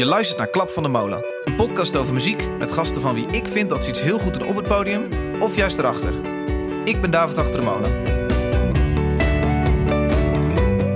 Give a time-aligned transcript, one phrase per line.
[0.00, 1.24] Je luistert naar Klap van de Molen.
[1.44, 4.34] Een podcast over muziek met gasten van wie ik vind dat ze iets heel goed
[4.34, 5.08] doen op het podium
[5.40, 6.14] of juist erachter.
[6.84, 8.02] Ik ben David Achter de Molen.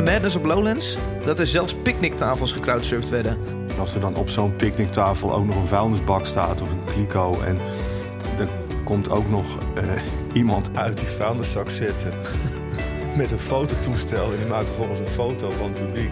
[0.04, 3.38] Madness op Lowlands, dat er zelfs picknicktafels gecrowdsurfd werden.
[3.78, 7.40] Als er dan op zo'n picknicktafel ook nog een vuilnisbak staat of een kliko...
[7.40, 7.58] en
[8.38, 8.48] er
[8.84, 10.02] komt ook nog eh,
[10.32, 12.14] iemand uit die vuilniszak zitten
[13.16, 14.32] met een fototoestel...
[14.32, 16.10] en die maakt vervolgens een foto van het publiek.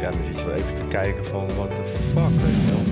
[0.00, 1.82] Ja, dan zit je wel even te kijken van, what the
[2.12, 2.82] fuck, weet je wel.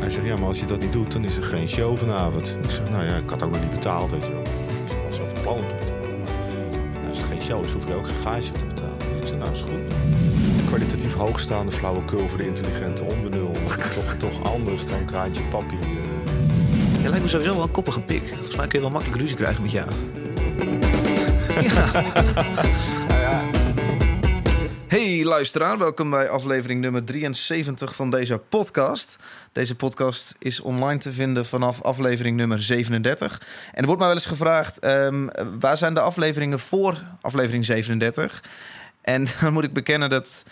[0.00, 2.56] Hij zegt, ja, maar als je dat niet doet, dan is er geen show vanavond.
[2.62, 4.40] Ik zeg, nou ja, ik had ook nog niet betaald, weet je wel.
[4.42, 6.18] Ik was zo van plan om te betalen.
[6.92, 8.96] Nou, als er geen show is, hoef je ook geen gage te betalen.
[9.20, 9.92] Ik zeg, nou, is goed.
[10.66, 13.50] Kwalitatief hoogstaande flauwekul voor de intelligente onbenul.
[13.96, 15.78] toch, toch anders dan kraantje papier.
[15.80, 17.02] eh.
[17.02, 18.28] Je lijkt me sowieso wel een koppige pik.
[18.28, 19.88] Volgens mij kun je wel makkelijk ruzie krijgen met jou.
[21.66, 22.04] ja.
[25.26, 29.18] Luisteraar, welkom bij aflevering nummer 73 van deze podcast.
[29.52, 33.40] Deze podcast is online te vinden vanaf aflevering nummer 37.
[33.72, 35.28] En er wordt mij wel eens gevraagd, ehm,
[35.60, 38.42] waar zijn de afleveringen voor aflevering 37?
[39.00, 40.42] En dan moet ik bekennen dat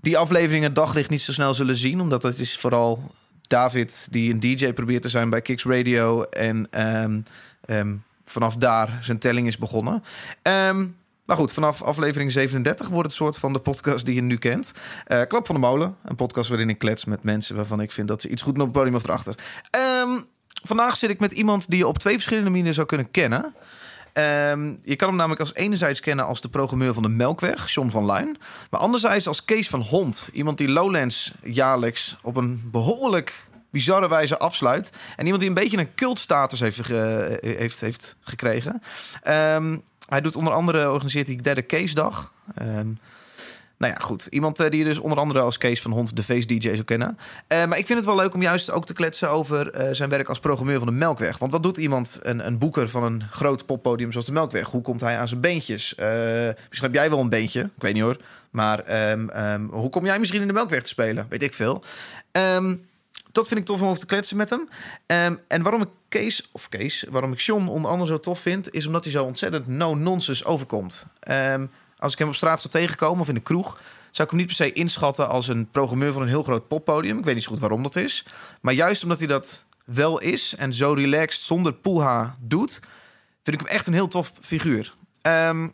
[0.00, 2.00] die afleveringen daglicht niet zo snel zullen zien.
[2.00, 3.10] Omdat het is vooral
[3.48, 6.22] David die een DJ probeert te zijn bij Kicks Radio.
[6.22, 7.20] En ehm,
[7.64, 10.04] ehm, vanaf daar zijn telling is begonnen.
[10.42, 10.86] Ehm,
[11.24, 14.72] maar goed, vanaf aflevering 37 wordt het soort van de podcast die je nu kent.
[15.06, 18.08] Eh, Klap van de Molen, een podcast waarin ik klets met mensen waarvan ik vind
[18.08, 19.34] dat ze iets goed doen op het podium of erachter.
[19.70, 20.20] Ehm,
[20.62, 23.54] vandaag zit ik met iemand die je op twee verschillende manieren zou kunnen kennen.
[24.12, 27.88] Ehm, je kan hem namelijk als enerzijds kennen als de programmeur van de Melkweg, John
[27.88, 28.36] van Luin.
[28.70, 30.28] Maar anderzijds als Kees van Hond.
[30.32, 34.92] Iemand die Lowlands jaarlijks op een behoorlijk bizarre wijze afsluit.
[35.16, 38.82] En iemand die een beetje een cultstatus heeft, ge- heeft, heeft gekregen.
[39.22, 39.76] Ehm,
[40.08, 42.32] hij doet onder andere, organiseert hij derde Keesdag.
[42.54, 42.90] Ehm
[43.82, 44.26] nou ja, goed.
[44.30, 46.82] Iemand eh, die je dus onder andere als Kees van Hond de Face DJ zou
[46.82, 47.18] kennen.
[47.46, 50.08] Eh, maar ik vind het wel leuk om juist ook te kletsen over eh, zijn
[50.08, 51.38] werk als programmeur van de Melkweg.
[51.38, 54.66] Want wat doet iemand, een, een boeker van een groot poppodium zoals de Melkweg?
[54.66, 55.94] Hoe komt hij aan zijn beentjes?
[55.94, 56.08] Eh,
[56.68, 58.16] misschien heb jij wel een beentje, ik weet niet hoor.
[58.50, 61.26] Maar ehm, ehm, hoe kom jij misschien in de Melkweg te spelen?
[61.28, 61.84] Weet ik veel.
[62.32, 62.74] Ehm,
[63.32, 64.68] dat vind ik tof om over te kletsen met hem.
[65.06, 68.74] Ehm, en waarom ik Kees, of Kees, waarom ik John onder andere zo tof vind...
[68.74, 71.06] is omdat hij zo ontzettend no-nonsense overkomt.
[71.20, 71.66] Ehm,
[71.98, 73.80] als ik hem op straat zou tegenkomen of in de kroeg...
[74.10, 77.18] zou ik hem niet per se inschatten als een programmeur van een heel groot poppodium.
[77.18, 78.24] Ik weet niet zo goed waarom dat is.
[78.60, 82.80] Maar juist omdat hij dat wel is en zo relaxed zonder poeha doet...
[83.42, 84.94] vind ik hem echt een heel tof figuur.
[85.22, 85.68] Ehm,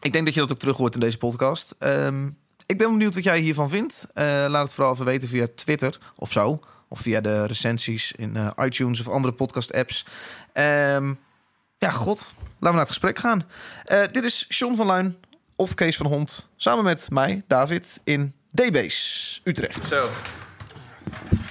[0.00, 1.74] ik denk dat je dat ook terug hoort in deze podcast.
[1.78, 2.28] Ehm,
[2.68, 4.08] ik ben benieuwd wat jij hiervan vindt.
[4.14, 6.60] Eh, laat het vooral even weten via Twitter of zo.
[6.88, 10.04] Of via de recensies in eh, iTunes of andere podcast-apps.
[10.52, 11.14] Ehm,
[11.78, 12.18] ja, god.
[12.18, 13.44] Laten we naar het gesprek gaan.
[13.84, 15.16] Eh, dit is John van Luin
[15.56, 16.48] of Kees van Hond.
[16.56, 19.86] Samen met mij, David, in D-Base, Utrecht.
[19.86, 20.08] Zo,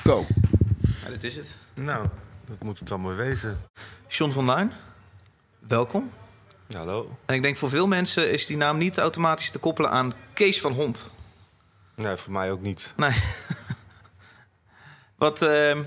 [0.03, 0.25] Go.
[1.03, 1.55] ja, dit is het.
[1.73, 2.07] Nou,
[2.47, 3.57] dat moet het allemaal wezen.
[4.07, 4.71] John van Luin,
[5.59, 6.11] welkom.
[6.75, 7.17] Hallo.
[7.25, 10.61] En ik denk voor veel mensen is die naam niet automatisch te koppelen aan Kees
[10.61, 11.09] van Hond.
[11.95, 12.93] Nee, voor mij ook niet.
[12.95, 13.11] Nee.
[15.15, 15.79] Wat eh,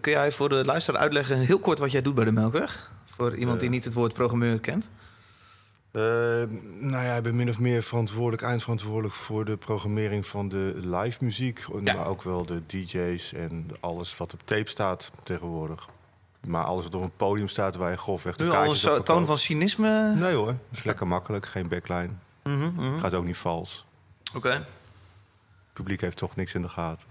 [0.00, 2.92] kun jij voor de luisteraar uitleggen, heel kort, wat jij doet bij de Melkweg?
[3.04, 3.74] Voor iemand die Eh.
[3.74, 4.88] niet het woord programmeur kent.
[5.90, 6.02] Eh,
[6.80, 11.24] nou ja, ik ben min of meer verantwoordelijk, eindverantwoordelijk voor de programmering van de live
[11.24, 11.64] muziek.
[11.84, 11.94] Ja.
[11.94, 15.88] Maar ook wel de DJ's en alles wat op tape staat tegenwoordig.
[16.46, 19.26] Maar alles wat op een podium staat waar je grofweg de Nu al een toon
[19.26, 20.14] van cynisme.
[20.14, 21.46] Nee hoor, dat is lekker makkelijk.
[21.46, 22.10] Geen backline.
[22.46, 22.98] Mhm.
[22.98, 23.85] Gaat ook niet vals.
[24.34, 24.50] Oké.
[24.50, 24.64] Het
[25.72, 27.08] publiek heeft toch niks in de gaten.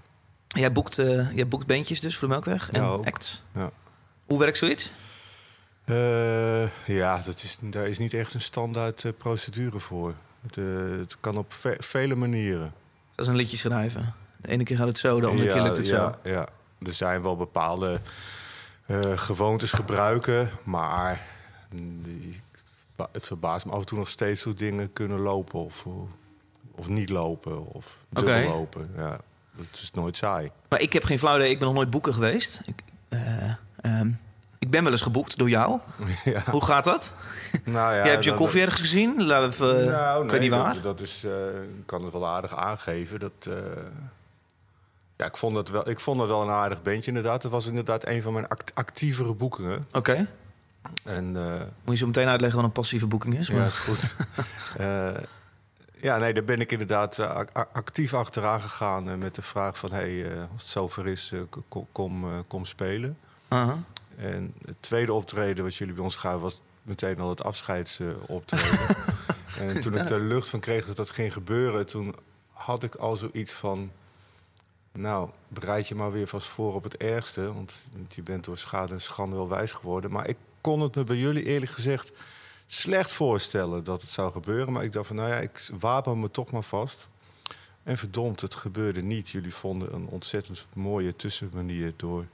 [0.47, 3.43] Jij, boekt, eh, jij boekt bandjes dus voor de Melkweg en Ja, acts.
[3.53, 3.71] Ja.
[4.25, 4.91] Hoe werkt zoiets?
[5.85, 10.13] Eh, ja, dat is, daar is niet echt een standaard eh, procedure voor.
[10.47, 10.55] Het,
[10.99, 12.73] het kan op ve- vele manieren.
[13.15, 14.13] Dat is een liedje schrijven.
[14.37, 16.29] De ene keer gaat het zo, de andere keer lukt het ja, zo.
[16.29, 16.47] Ja,
[16.81, 18.01] er zijn wel bepaalde
[19.15, 21.27] gewoontes gebruiken, maar
[23.11, 25.85] het verbaast me af en toe nog steeds hoe dingen kunnen lopen of,
[26.75, 28.89] of niet lopen of dubbel lopen.
[28.97, 29.17] Ja,
[29.55, 30.51] dat is nooit saai.
[30.69, 32.61] Maar ik heb geen flauw idee, ik ben nog nooit boeken geweest.
[32.66, 33.51] Ik, eh,
[33.81, 34.09] ehm,
[34.59, 35.79] ik ben wel eens geboekt door jou.
[36.23, 36.43] ja.
[36.51, 37.11] Hoe gaat dat?
[37.63, 39.25] Nou ja, Jij hebt je koffie ergens gezien?
[39.25, 40.81] Laten we even, nou, ik weet niet waar.
[40.81, 41.31] Dat, is, eh,
[41.79, 43.19] ik kan het wel aardig aangeven.
[43.19, 43.53] Dat, eh,
[45.16, 47.43] ja, ik, vond dat wel, ik vond dat wel een aardig bandje inderdaad.
[47.43, 49.87] Het was inderdaad een van mijn act- actievere boekingen.
[49.91, 50.28] Oké.
[51.03, 51.31] En,
[51.83, 53.47] Moet je zo meteen uitleggen wat een passieve boeking is?
[53.47, 54.13] Ja, maar- is goed.
[56.05, 59.41] ja, nee, daar ben ik inderdaad eh, ac- ac- actief achteraan gegaan eh, met de
[59.41, 59.91] vraag van...
[59.91, 61.34] hey, eh, als het zover is,
[61.91, 63.17] kom, kom, spelen.
[63.47, 63.78] Aha.
[64.16, 66.40] En het tweede optreden wat jullie bij ons gaven...
[66.40, 68.79] was meteen al het afscheidsoptreden.
[69.59, 71.85] en toen ik de lucht van kreeg dat dat ging gebeuren...
[71.85, 72.16] toen
[72.52, 73.91] had ik al zoiets van...
[74.91, 77.53] nou, bereid je maar weer vast voor op het ergste.
[77.53, 80.11] Want je bent door schade en schande wel wijs geworden.
[80.11, 82.11] Maar ik kon het me bij jullie eerlijk gezegd
[82.67, 84.73] slecht voorstellen dat het zou gebeuren.
[84.73, 87.08] Maar ik dacht van, nou ja, ik wapen me toch maar vast.
[87.84, 89.29] En verdomd, het gebeurde niet.
[89.29, 92.26] Jullie vonden een ontzettend mooie tussenmanier door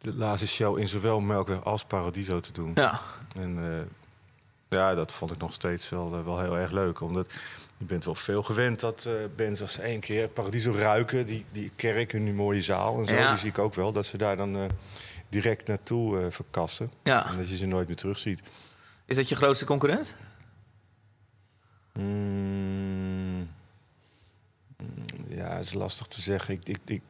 [0.00, 2.72] de laatste show in zowel Melkweg als Paradiso te doen.
[2.74, 3.00] Ja.
[3.36, 3.78] En uh,
[4.68, 7.00] ja, dat vond ik nog steeds wel, uh, wel heel erg leuk.
[7.00, 7.32] Omdat
[7.76, 11.26] je bent wel veel gewend dat uh, bands als één keer Paradiso ruiken.
[11.26, 13.14] Die, die kerk en die mooie zaal en zo.
[13.14, 13.30] Ja.
[13.30, 13.92] Die zie ik ook wel.
[13.92, 14.70] Dat ze daar dan
[15.28, 16.92] direct naartoe verkassen.
[17.02, 17.26] Ja.
[17.26, 18.42] En dat je ze nooit meer terugziet.
[19.08, 20.16] Is dat je grootste concurrent?
[21.92, 23.48] Mm,
[25.26, 26.54] ja, het is lastig te zeggen.
[26.54, 27.02] Ik, ik, ik,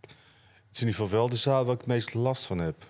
[0.00, 0.10] het
[0.72, 2.86] is in ieder geval wel de zaal waar ik het meest last van heb.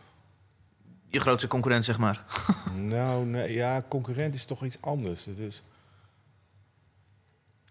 [1.08, 2.24] Je grootste concurrent, zeg maar.
[2.74, 5.24] nou, nee, ja, concurrent is toch iets anders.
[5.24, 5.62] Het is,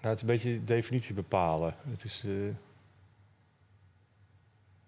[0.01, 1.75] nou, het is een beetje de definitie bepalen.
[1.89, 2.53] Het is, uh,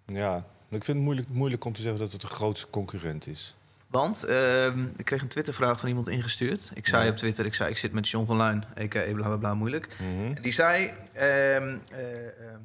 [0.05, 0.37] ja,
[0.69, 3.55] ik vind het moeilijk, moeilijk om te zeggen dat het de grootste concurrent is.
[3.89, 4.65] Want uh,
[4.97, 6.71] ik kreeg een Twittervraag van iemand ingestuurd.
[6.73, 7.09] Ik zei Ja.
[7.11, 9.13] op Twitter, ik zei, ik zit met John van Luin, a.k.a.
[9.13, 9.97] bla bla bla moeilijk.
[9.99, 10.41] Mhm.
[10.41, 10.91] Die zei...
[11.13, 12.59] ehm, eh, ehm,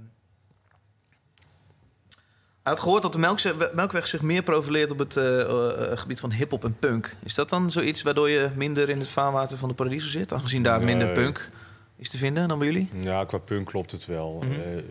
[2.63, 6.33] hij had gehoord dat de Melkweg zich meer profileert op het eh, eh, gebied van
[6.33, 7.17] hip-hop en punk.
[7.23, 10.33] Is dat dan zoiets waardoor je minder in het vaarwater van de Paradiso zit?
[10.33, 11.51] Aangezien daar minder punk
[11.97, 12.91] is te vinden dan bij jullie?
[13.01, 14.43] Ja, qua punk klopt het wel.
[14.43, 14.83] Eh,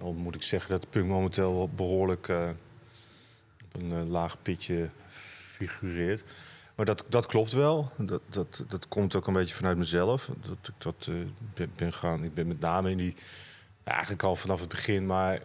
[0.00, 2.48] al moet ik zeggen dat punk momenteel behoorlijk eh,
[3.64, 4.90] op een laag pitje
[5.54, 6.24] figureert.
[6.74, 7.92] Maar dat, dat klopt wel.
[7.98, 10.30] Dat, dat, dat komt ook een beetje vanuit mezelf.
[10.46, 11.14] Dat ik dat eh,
[11.54, 12.24] ben, ben gaan.
[12.24, 13.14] Ik ben met name in die.
[13.84, 15.40] eigenlijk al vanaf het begin, maar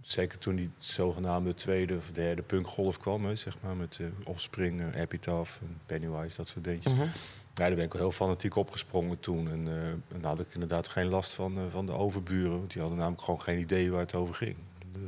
[0.00, 4.80] zeker toen die zogenaamde tweede of derde punkgolf kwam, hè, zeg maar, met eh Offspring,
[4.80, 6.92] eh, Epitaph en Pennywise, dat soort dingetjes.
[6.92, 7.02] Mhm.
[7.02, 9.50] Ja, daar ben ik wel heel fanatiek opgesprongen toen.
[9.50, 12.58] En, eh, en daar had ik inderdaad geen last van, van de overburen.
[12.58, 14.56] Want die hadden namelijk gewoon geen idee waar het over ging.
[14.92, 14.98] De-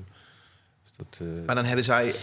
[0.82, 2.14] dus dat, eh, Maar dan hebben zij,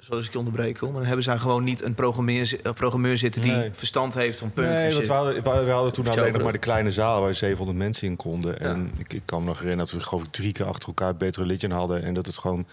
[0.00, 3.52] zoals ik je onderbreek, maar dan hebben zij gewoon niet een programmeur, programmeur zitten die
[3.52, 3.70] Nee.
[3.72, 4.66] verstand heeft van punk.
[4.66, 7.34] en nee, want we hadden, we, hadden toen alleen nog maar de kleine zaal waar
[7.34, 8.60] 700 mensen in konden.
[8.60, 11.16] En ik, ik kan me nog herinneren dat we geloof ik drie keer achter elkaar
[11.16, 12.02] Better Religion hadden.
[12.02, 12.66] En dat het gewoon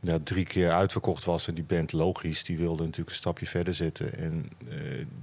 [0.00, 1.48] ja, drie keer uitverkocht was.
[1.48, 4.14] En die band, logisch, die wilde natuurlijk een stapje verder zetten.
[4.18, 4.76] En eh,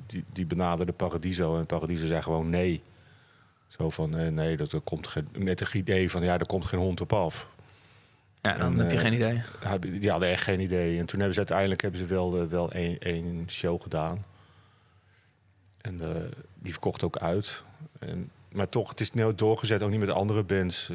[0.07, 1.57] die, die benaderde Paradiso.
[1.57, 2.81] En Paradiso zei gewoon nee.
[3.67, 6.65] Zo van, eh, nee, dat, er komt geen, met het idee van, ja, er komt
[6.65, 7.49] geen hond op af.
[8.45, 9.41] Ja, dan en, heb je eh, geen idee.
[9.63, 10.99] Ja, Die hadden echt geen idee.
[10.99, 14.25] En toen hebben ze uiteindelijk hebben ze wel, eh, wel één, één show gedaan.
[15.81, 16.21] En eh,
[16.53, 17.63] die verkocht ook uit.
[17.99, 20.89] En, maar toch, het is nooit doorgezet, ook niet met andere bands.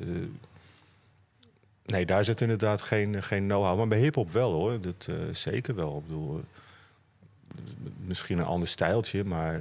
[1.87, 3.79] Nee, daar zit inderdaad geen, geen know-how.
[3.79, 4.81] Maar bij hip-hop wel hoor.
[4.81, 5.99] Dat zeker wel.
[5.99, 6.43] Ik bedoel,
[8.05, 9.61] misschien een ander stijltje, maar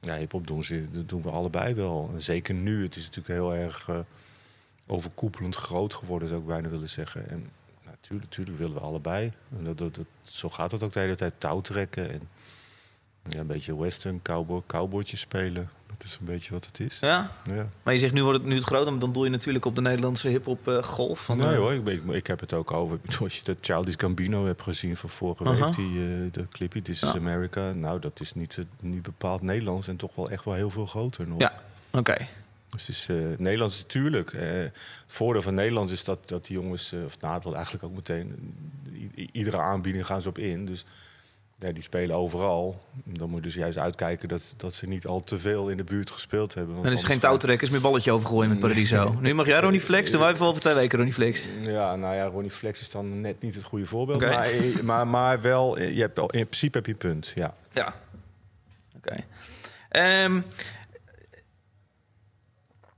[0.00, 2.10] ja, hip-hop doen, ze, dat doen we allebei wel.
[2.12, 4.04] En zeker nu, het is natuurlijk heel erg
[4.86, 7.28] overkoepelend groot geworden, zou ik bijna willen zeggen.
[7.30, 7.50] En
[7.84, 9.32] natuurlijk, natuurlijk willen we allebei.
[9.58, 12.10] En dat, dat, dat- zo gaat het ook de hele tijd touw trekken.
[12.10, 12.28] En
[13.28, 15.70] ja, een beetje western, cowboy, cowboytjes spelen.
[15.86, 16.98] Dat is een beetje wat het is.
[17.00, 17.30] Ja?
[17.50, 17.66] Ja.
[17.82, 19.74] Maar je zegt nu wordt het nu het groter, maar dan doe je natuurlijk op
[19.74, 21.24] de Nederlandse hip-hop eh, golf.
[21.24, 22.98] Van, nee eh, hoor, ik, ik, ik heb het ook over.
[23.20, 27.02] Als je de Childish Gambino hebt gezien van vorige week, die, eh, de clipje This
[27.02, 27.08] is.
[27.14, 27.72] America.
[27.72, 31.26] Nou, dat is niet, niet bepaald Nederlands en toch wel echt wel heel veel groter
[31.28, 31.40] nog.
[31.40, 31.54] Ja,
[31.90, 32.16] oké.
[32.76, 34.32] Dus het eh, Nederlands natuurlijk.
[34.32, 34.72] Eh, het
[35.06, 38.54] voordeel van Nederlands is dat, dat die jongens, eh, of nadeel eigenlijk ook meteen,
[39.32, 40.66] iedere aanbieding gaan ze op in.
[40.66, 40.84] Dus
[41.58, 42.82] ja, die spelen overal.
[43.04, 45.84] Dan moet je dus juist uitkijken dat, dat ze niet al te veel in de
[45.84, 46.72] buurt gespeeld hebben.
[46.72, 49.16] want Dan is er geen touwtrekkers meer balletje overgooien met Paradiso.
[49.20, 51.42] Nu mag jij Ronnie Flex, doen wij even over twee weken Ronnie Flex.
[51.60, 54.20] Ja, nou ja, Ronnie Flex is dan net niet het goede voorbeeld.
[54.20, 57.54] Maar, eh, maar, maar wel, eh, je hebt, in principe heb je punt, ja.
[57.72, 57.94] Ja.
[58.96, 59.16] Oké.
[59.88, 60.40] Ehm,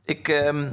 [0.09, 0.71] ik ehm,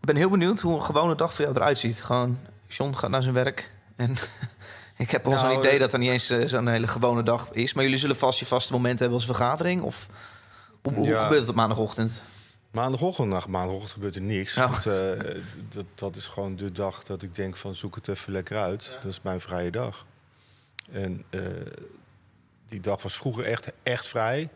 [0.00, 2.02] ben heel benieuwd hoe een gewone dag voor jou eruit ziet.
[2.02, 3.74] Gewoon, John gaat naar zijn werk.
[3.96, 4.16] En
[5.04, 7.22] ik heb al zo'n Nou, idee eh, dat er niet eens eh, zo'n hele gewone
[7.22, 7.74] dag is.
[7.74, 9.82] Maar jullie zullen vast je vaste momenten hebben als vergadering?
[9.82, 10.06] Of
[10.82, 11.20] hoe, hoe Ja.
[11.20, 12.22] gebeurt het op maandagochtend?
[12.70, 14.56] Maandagochtend, nou, maandagochtend gebeurt er niks.
[14.56, 14.70] Oh.
[14.70, 15.34] Want, eh,
[15.68, 18.96] dat, dat is gewoon de dag dat ik denk van zoek het even lekker uit.
[19.02, 20.06] Dat is mijn vrije dag.
[20.92, 21.24] En
[22.68, 24.48] die dag was vroeger echt, echt vrij.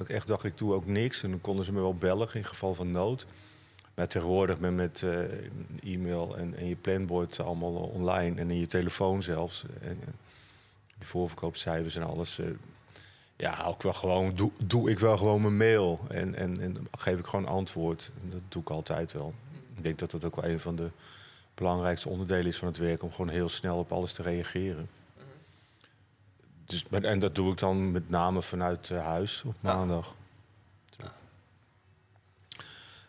[0.00, 1.22] Ik echt dacht, ik doe ook niks.
[1.22, 3.26] En dan konden ze me wel bellen in geval van nood.
[3.94, 8.40] Maar tegenwoordig met, met eh, e-mail en, en je planbord allemaal online.
[8.40, 9.64] En in je telefoon zelfs.
[9.80, 9.98] En,
[11.00, 12.38] voorverkoopcijfers en alles.
[12.38, 12.46] eh,
[13.36, 16.00] ja, ook wel gewoon, doe, doe ik wel gewoon mijn mail.
[16.08, 18.10] En, en, en geef ik gewoon antwoord.
[18.22, 19.34] Dat doe ik altijd wel.
[19.76, 20.90] Ik denk dat dat ook wel een van de
[21.54, 23.02] belangrijkste onderdelen is van het werk.
[23.02, 24.86] Om gewoon heel snel op alles te reageren.
[26.70, 29.74] Dus, en dat doe ik dan met name vanuit eh, huis op Ja.
[29.74, 30.14] maandag.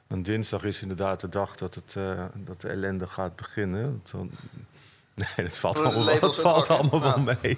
[0.07, 4.01] En dinsdag is inderdaad de dag dat, het, eh, dat de ellende gaat beginnen.
[4.11, 4.31] Dan-
[5.15, 6.89] nee, dat valt Oh, allemaal, wel- labels dat ook valt pakken.
[6.91, 7.37] allemaal wel Ja.
[7.41, 7.57] mee.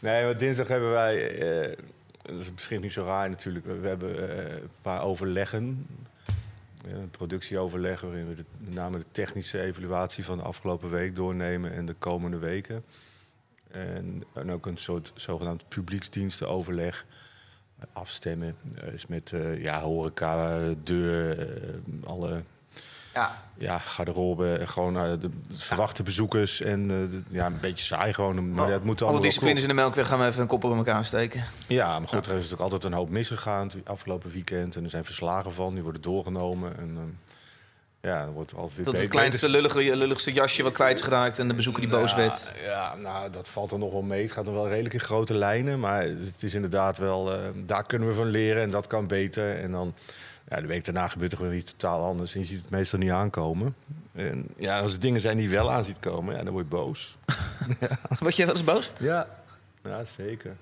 [0.00, 1.38] Nee, maar dinsdag hebben wij...
[1.38, 1.76] eh,
[2.22, 3.66] dat is misschien niet zo raar natuurlijk.
[3.66, 4.22] We hebben
[4.62, 5.86] een paar overleggen.
[6.88, 11.72] Een productieoverleg waarin we de, met name de technische evaluatie van de afgelopen week doornemen
[11.72, 12.84] en de komende weken.
[13.72, 17.06] En, en ook een soort zogenaamd publieksdienstenoverleg.
[17.92, 21.74] Afstemmen eh, is met eh, ja, horeca, deur, eh,
[22.04, 22.42] alle
[23.14, 26.60] Ja, ja, garderobe, gewoon de, verwachte bezoekers.
[26.60, 28.52] En de- ja, een beetje saai gewoon.
[28.54, 31.04] Maar dat moet alle disciplines in de melkweg gaan we even een koppel bij elkaar
[31.04, 31.44] steken.
[31.66, 34.76] ja, maar goed, er is natuurlijk altijd een hoop misgegaan het afgelopen weekend.
[34.76, 36.78] En er zijn verslagen van, die worden doorgenomen.
[36.78, 37.18] En
[38.02, 41.48] ja, dan wordt weer Dat het kleinste lullige, lulligste jasje wat kwijt is geraakt en
[41.48, 42.52] de bezoeker die boos Ja, werd.
[42.64, 44.22] Ja, nou, dat valt er nog wel mee.
[44.22, 45.80] Het gaat nog wel redelijk in grote lijnen.
[45.80, 49.58] Maar het is inderdaad wel, eh, daar kunnen we van leren en dat kan beter.
[49.58, 49.94] En dan,
[50.48, 52.34] ja, de week daarna gebeurt er gewoon iets totaal anders.
[52.34, 53.74] En je ziet het meestal niet aankomen.
[54.12, 56.64] En ja, als er dingen zijn die je wel aan ziet komen, ja, dan word
[56.64, 57.16] je boos.
[58.20, 58.92] Word je wel eens boos?
[59.00, 59.28] Ja,
[59.84, 60.56] ja zeker.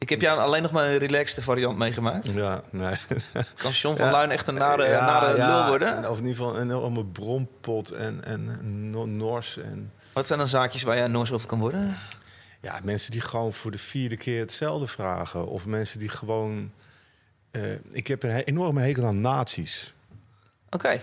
[0.00, 2.32] Ik heb jou alleen nog maar een relaxte variant meegemaakt.
[2.32, 2.94] Ja, nee.
[3.62, 4.12] Kan John van Ja.
[4.12, 6.10] Luin echt een nare, Ja, nare ja, lul worden?
[6.10, 9.56] Of in ieder geval een enorme brompot en, en no- nors.
[9.58, 11.96] En, Wat zijn dan zaakjes waar jij nors over kan worden?
[12.62, 15.46] ja, mensen die gewoon voor de vierde keer hetzelfde vragen.
[15.46, 16.72] Of mensen die gewoon...
[17.50, 19.94] eh, ik heb een enorme hekel aan nazi's.
[20.70, 21.00] Oké.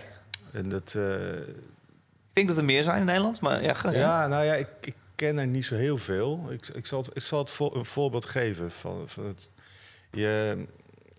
[0.52, 0.92] En dat...
[0.96, 4.54] eh, Ik denk dat er meer zijn in Nederland, maar ja, ga ja, nou ja,
[4.54, 6.46] ik, ik ken er niet zo heel veel.
[6.50, 9.50] Ik, ik zal het, ik zal het voor, een voorbeeld geven van, van het...
[10.10, 10.64] Je,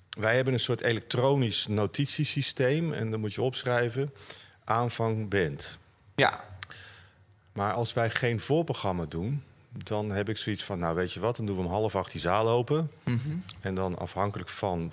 [0.09, 2.93] wij hebben een soort elektronisch notitiesysteem.
[2.93, 4.13] En dan moet je opschrijven...
[4.63, 5.77] aanvang band.
[6.15, 6.43] Ja,
[7.53, 11.35] Maar als wij geen voorprogramma doen, dan heb ik zoiets van, nou weet je wat,
[11.35, 12.91] dan doen we om half acht die zaal open.
[13.03, 13.29] Mhm.
[13.61, 14.91] En dan afhankelijk van,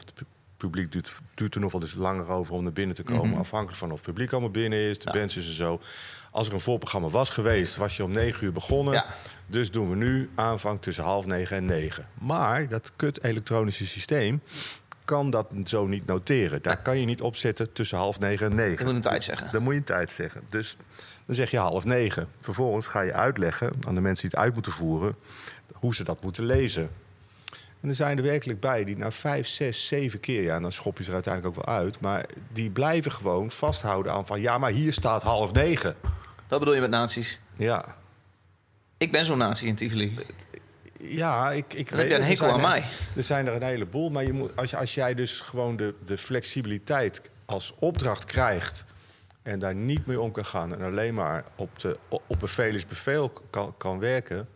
[0.71, 3.29] publiek duurt, duurt er nog wel eens langer over om naar binnen te komen.
[3.31, 3.39] Mhm.
[3.39, 5.19] Afhankelijk van of het publiek allemaal binnen is, de Ja.
[5.19, 5.81] bands is er zo.
[6.31, 8.95] Als er een voorprogramma was geweest, was je om negen uur begonnen.
[8.95, 9.07] Ja.
[9.47, 12.09] Dus doen we nu aanvang tussen half negen en negen.
[12.15, 14.41] Maar dat kut elektronische systeem
[15.05, 16.63] kan dat zo niet noteren.
[16.63, 18.79] Daar kan je niet opzetten tussen half negen en negen.
[18.79, 19.49] ik moet een tijd zeggen.
[19.53, 20.43] Dan moet je een tijd zeggen.
[20.51, 20.77] Dus
[21.27, 22.29] dan zeg je half negen.
[22.41, 25.17] Vervolgens ga je uitleggen aan de mensen die het uit moeten voeren...
[25.73, 26.91] hoe ze dat moeten lezen.
[27.81, 30.43] En er zijn er werkelijk bij die na vijf, zes, zeven keer...
[30.43, 32.01] ja, dan schop je ze er uiteindelijk ook wel uit...
[32.01, 34.41] maar die blijven gewoon vasthouden aan van...
[34.41, 35.97] ja, maar hier staat half negen.
[36.49, 37.41] Wat bedoel je met nazi's?
[37.57, 37.97] Ja,
[38.99, 40.19] Ik ben zo'n nazi in Tivoli.
[41.01, 42.85] ja ik, ik Dan heb een hekel aan mij.
[43.17, 46.19] Er zijn er een heleboel, maar je moet, als, als jij dus gewoon de, de
[46.19, 48.85] flexibiliteit als opdracht krijgt...
[49.43, 52.87] en daar niet mee om kan gaan en alleen maar op, de, op bevel is
[52.87, 54.49] bevel kan, kan werken...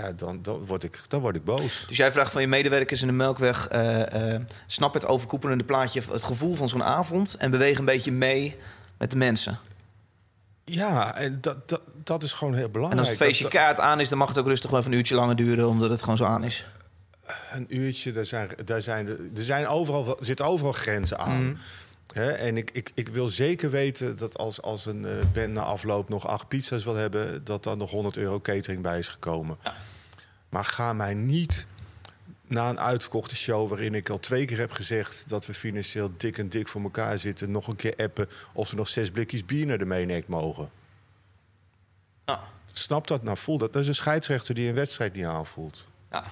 [0.00, 1.84] Ja, dan, dan, word ik, dan word ik boos.
[1.88, 3.68] Dus jij vraagt van je medewerkers in de Melkweg...
[3.68, 7.34] eh, eh, snap het overkoepelende plaatje, het gevoel van zo'n avond...
[7.34, 8.56] en beweeg een beetje mee
[8.98, 9.58] met de mensen.
[10.64, 13.00] Ja, en dat, dat, dat is gewoon heel En belangrijk.
[13.08, 14.08] als het feestje Dat- kaart aan is...
[14.08, 15.68] dan mag het ook rustig wel even een uurtje langer duren...
[15.68, 16.64] omdat het gewoon zo aan is.
[17.52, 21.44] een uurtje, daar zijn, daar zijn, er zijn overal, er zitten overal grenzen aan.
[21.44, 21.54] Mhm.
[22.12, 25.62] Hè, en ik, ik, ik wil zeker weten dat als, als een eh band na
[25.62, 29.58] afloop nog acht pizza's wil hebben, dat dan nog 100 euro catering bij is gekomen.
[29.64, 29.74] Ja.
[30.48, 31.66] Maar ga mij niet
[32.46, 36.38] na een uitverkochte show waarin ik al twee keer heb gezegd dat we financieel dik
[36.38, 39.66] en dik voor elkaar zitten, nog een keer appen of er nog zes blikjes bier
[39.66, 40.70] naar de meeneek mogen.
[42.24, 42.40] Ja.
[42.72, 43.36] Snap dat nou?
[43.36, 43.72] Voel dat.
[43.72, 45.86] Dat is een scheidsrechter die een wedstrijd niet aanvoelt.
[46.10, 46.24] ja.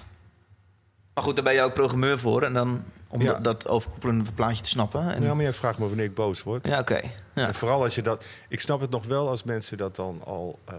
[1.13, 2.43] Maar goed, daar ben je ook programmeur voor.
[2.43, 3.33] En dan om Ja.
[3.33, 5.11] dat, dat overkoepelende plaatje te snappen.
[5.13, 6.67] En, Ja, maar jij vraagt me wanneer ik boos word.
[6.67, 6.99] ja, oké.
[7.35, 7.47] Ja.
[7.47, 8.23] En vooral als je dat.
[8.49, 10.75] Ik snap het nog wel als mensen dat dan al eh,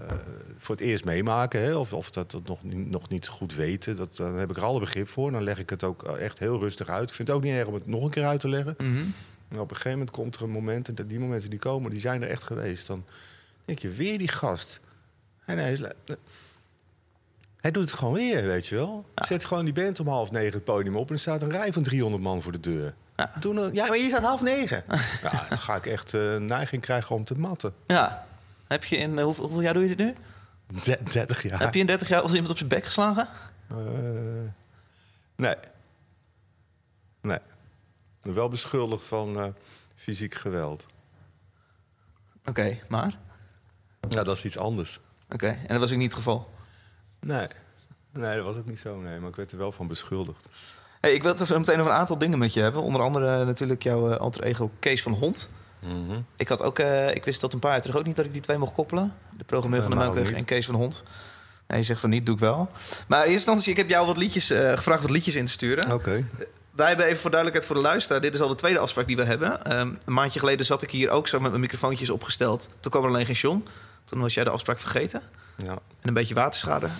[0.58, 1.60] voor het eerst meemaken.
[1.62, 3.96] Hè, of, of dat, dat nog, niet- nog niet goed weten.
[3.96, 5.30] Dat, dan heb ik er alle begrip voor.
[5.30, 7.08] Dan leg ik het ook echt heel rustig uit.
[7.08, 8.74] Ik vind het ook niet erg om het nog een keer uit te leggen.
[8.78, 8.92] Mhm.
[9.48, 10.88] Maar op een gegeven moment komt er een moment.
[10.88, 12.86] En dat- die momenten die komen, die zijn er echt geweest.
[12.86, 13.04] Dan
[13.64, 14.80] denk je, weer die gast.
[15.44, 15.80] En hij, is,
[17.68, 19.04] hij doet het gewoon weer, weet je wel.
[19.14, 21.08] Zet gewoon die band om half negen het podium op...
[21.08, 22.94] en er staat een rij van 300 man voor de deur.
[23.16, 23.30] Ja.
[23.40, 24.84] Nou- ja, maar hier staat half negen.
[25.22, 27.74] ja, dan ga ik echt eh, neiging krijgen om te matten.
[27.86, 28.26] ja.
[28.66, 29.18] Heb je in...
[29.18, 30.14] eh, hoeveel, hoeveel jaar doe je dit nu?
[30.84, 31.60] De- 30 jaar.
[31.60, 33.28] Heb je in 30 jaar als iemand op zijn bek geslagen?
[33.70, 33.76] Eh,
[35.36, 35.54] nee.
[37.22, 37.38] Nee.
[38.20, 39.54] Wel beschuldigd van
[39.94, 40.86] fysiek geweld.
[42.44, 43.18] Oké, maar?
[44.08, 45.00] Ja, dat is iets anders.
[45.32, 46.50] Oké, en dat was ook niet het geval.
[47.20, 47.46] Nee.
[48.12, 49.18] Nee, dat was ook niet zo, nee.
[49.18, 50.46] Maar ik werd er wel van beschuldigd.
[51.00, 52.82] Hey, ik wil het zo meteen over een aantal dingen met je hebben.
[52.82, 55.50] Onder andere natuurlijk jouw eh, alter ego Kees van Hond.
[55.80, 56.20] Mhm.
[56.36, 58.32] Ik, had ook, eh, ik wist tot een paar jaar terug ook niet dat ik
[58.32, 59.14] die twee mocht koppelen.
[59.36, 61.04] De programmeur van de Eh, Melkweg en Kees van Hond.
[61.66, 62.70] Nee, je zegt van niet, doe ik wel.
[63.08, 65.52] Maar in eerste instantie, ik heb jou wat liedjes, eh, gevraagd wat liedjes in te
[65.52, 65.92] sturen.
[65.92, 66.24] Oké.
[66.70, 68.20] Wij hebben even voor duidelijkheid voor de luisteraar.
[68.20, 69.64] Dit is al de tweede afspraak die we hebben.
[69.64, 72.68] Ehm, een maandje geleden zat ik hier ook zo met mijn microfoontjes opgesteld.
[72.80, 73.64] Toen kwam er alleen geen John.
[74.04, 75.22] Toen was jij de afspraak vergeten.
[75.64, 76.86] Ja, En een beetje waterschade.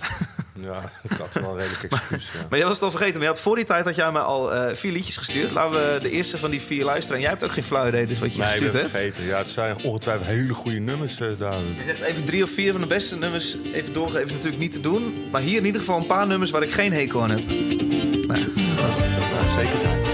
[0.60, 2.30] ja ik had wel een redelijk excuus.
[2.34, 2.46] Ja.
[2.50, 3.14] Maar jij was het al vergeten.
[3.14, 5.50] Maar je had voor die tijd had jij me al eh, vier liedjes gestuurd.
[5.50, 7.14] Laten we de eerste van die vier luisteren.
[7.16, 8.90] En jij hebt ook geen flauw idee dus wat je Nee, ik gestuurd hebt.
[8.92, 9.24] vergeten.
[9.24, 11.76] Ja, het zijn ongetwijfeld hele goede nummers, eh David.
[11.76, 14.24] Je zegt even drie of vier van de beste nummers even doorgeven.
[14.26, 15.28] Is natuurlijk niet te doen.
[15.30, 17.46] Maar hier in ieder geval een paar nummers waar ik geen hekel aan heb.
[17.46, 20.07] Nou, Dat zou zeker zijn.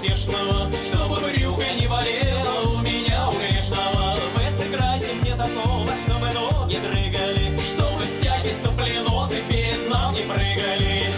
[0.00, 4.16] потешного, чтобы брюка не болела у меня у грешного.
[4.34, 11.12] Вы сыграйте мне такого, чтобы ноги дрыгали, чтобы всякий сопленосый перед нам не прыгали.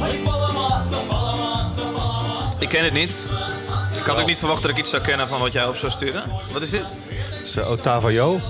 [0.00, 2.60] Ой, поломаться, поломаться, поломаться.
[2.60, 3.12] ik ken het niet.
[3.96, 5.92] Ik had ook niet verwacht dat ik iets zou kennen van wat jij op zou
[5.92, 6.24] sturen.
[6.52, 6.86] Wat is dit?
[7.38, 8.40] Het is uh, Otavio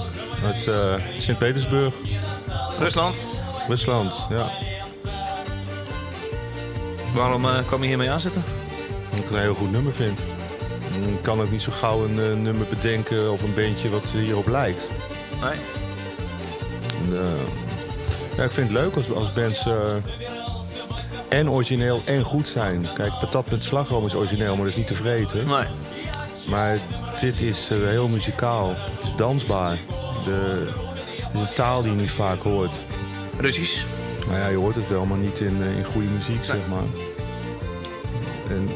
[0.44, 1.94] uit eh, Sint-Petersburg,
[2.78, 3.16] Rusland.
[3.69, 4.25] Rusland.
[4.29, 4.49] Ja.
[7.13, 8.43] Waarom eh, kwam je hiermee aanzetten?
[9.09, 10.19] Dat ik het een heel goed nummer vind.
[11.07, 14.47] Ik kan ook niet zo gauw een eh, nummer bedenken of een bandje wat hierop
[14.47, 14.89] lijkt.
[15.41, 15.57] Nee.
[17.01, 19.67] En, eh, ja, ik vind het leuk als, als bands
[21.29, 22.87] en origineel en goed zijn.
[22.93, 25.47] Kijk, patat met slagroom is origineel, maar dat is niet te vreten.
[25.47, 25.65] Nee.
[26.49, 26.77] Maar
[27.19, 28.69] dit is heel muzikaal.
[28.75, 29.77] Het is dansbaar.
[30.23, 30.67] De,
[31.15, 32.81] het is een taal die je niet vaak hoort.
[33.39, 33.85] Russisch.
[34.27, 36.83] Nou ja, je hoort het wel, maar niet in, eh, in goede muziek, zeg maar.
[38.49, 38.69] En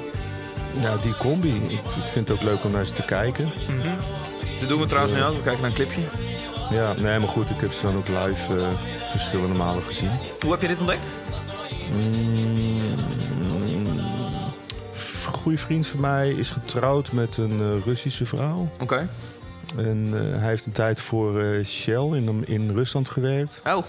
[0.81, 1.55] ja, die combi.
[1.67, 3.51] Ik, ik vind het ook leuk om naar ze te kijken.
[4.59, 5.35] Dat doen we trouwens nu ook.
[5.35, 6.01] We kijken naar een clipje.
[6.69, 8.67] Ja, nee, maar goed, ik heb ze dan ook live eh,
[9.11, 10.09] verschillende malen gezien.
[10.41, 11.11] Hoe heb je dit ontdekt?
[11.91, 12.41] Een
[15.31, 18.69] goede vriend van mij is getrouwd met een eh, Russische vrouw.
[18.79, 19.07] Oké.
[19.77, 23.61] En hij heeft een tijd voor Shell in, in Rusland gewerkt.
[23.65, 23.83] Oh.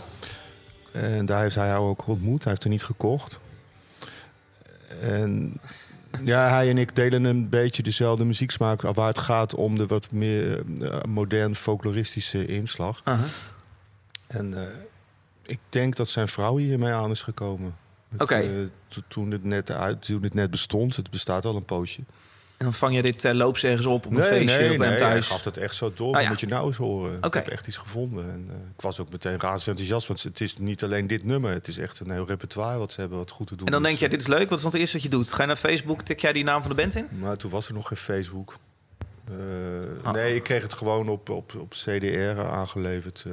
[0.95, 2.43] En daar heeft hij haar ook ontmoet.
[2.43, 3.41] Hij heeft er niet gekocht.
[5.01, 5.61] En
[6.25, 8.81] ja, hij en ik delen een beetje dezelfde muzieksmaak...
[8.83, 13.01] waar het gaat om de wat meer eh, modern folkloristische inslag.
[14.27, 14.69] En eh,
[15.43, 17.77] ik denk dat zijn vrouw hiermee aan is gekomen.
[18.19, 18.35] Oké.
[18.35, 18.49] eh,
[18.89, 22.01] to- toen, het net uit, toen het net bestond, het bestaat al een poosje.
[22.57, 25.27] En dan vang je dit terloops ergens op op een feestje of bij thuis.
[25.27, 26.21] gaf het echt zo door.
[26.21, 26.29] Ja.
[26.29, 27.19] moet je nou eens horen.
[27.23, 28.25] Ik heb echt iets gevonden.
[28.31, 30.07] En, eh, ik was ook meteen razend enthousiast.
[30.07, 31.53] Want het is niet alleen dit nummer.
[31.53, 33.67] Het is echt een heel repertoire wat ze hebben wat goed te doen.
[33.67, 33.87] En dan is.
[33.88, 34.49] denk je, dit is leuk.
[34.49, 35.33] Wat is dan het eerste wat je doet?
[35.33, 37.09] Ga je naar Facebook, tik jij die naam van de band in?
[37.21, 38.57] Maar toen was er nog geen Facebook.
[39.29, 39.35] Eh,
[40.03, 40.12] Ah.
[40.12, 43.25] Nee, ik kreeg het gewoon op, op, op CDR aangeleverd.
[43.27, 43.33] eh.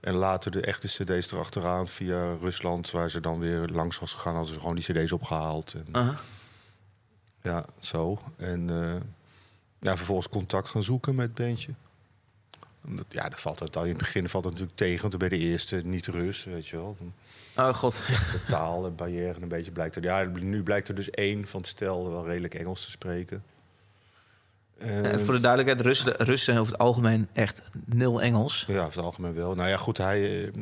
[0.00, 2.90] en later de echte cd's erachteraan via Rusland...
[2.90, 4.34] waar ze dan weer langs was gegaan.
[4.34, 5.74] Hadden ze gewoon die cd's opgehaald.
[5.92, 6.18] En.
[7.46, 8.18] Ja, zo.
[8.36, 8.94] En eh,
[9.80, 11.72] ja, vervolgens contact gaan zoeken met het bandje.
[12.88, 15.00] En dat- Ja, dat valt het al in het begin valt het natuurlijk tegen.
[15.08, 16.96] Want dan ben je de eerste niet Rus, weet je wel.
[17.56, 17.94] Oh god.
[18.32, 20.02] De taal, de barrière een beetje blijkt er.
[20.02, 23.42] Ja, nu blijkt er dus één van het stel wel redelijk Engels te spreken.
[24.78, 28.64] En, En voor de duidelijkheid, Russen, Russen over het algemeen echt nul Engels.
[28.68, 29.54] Ja, over het algemeen wel.
[29.54, 30.52] Nou ja, goed, hij, eh,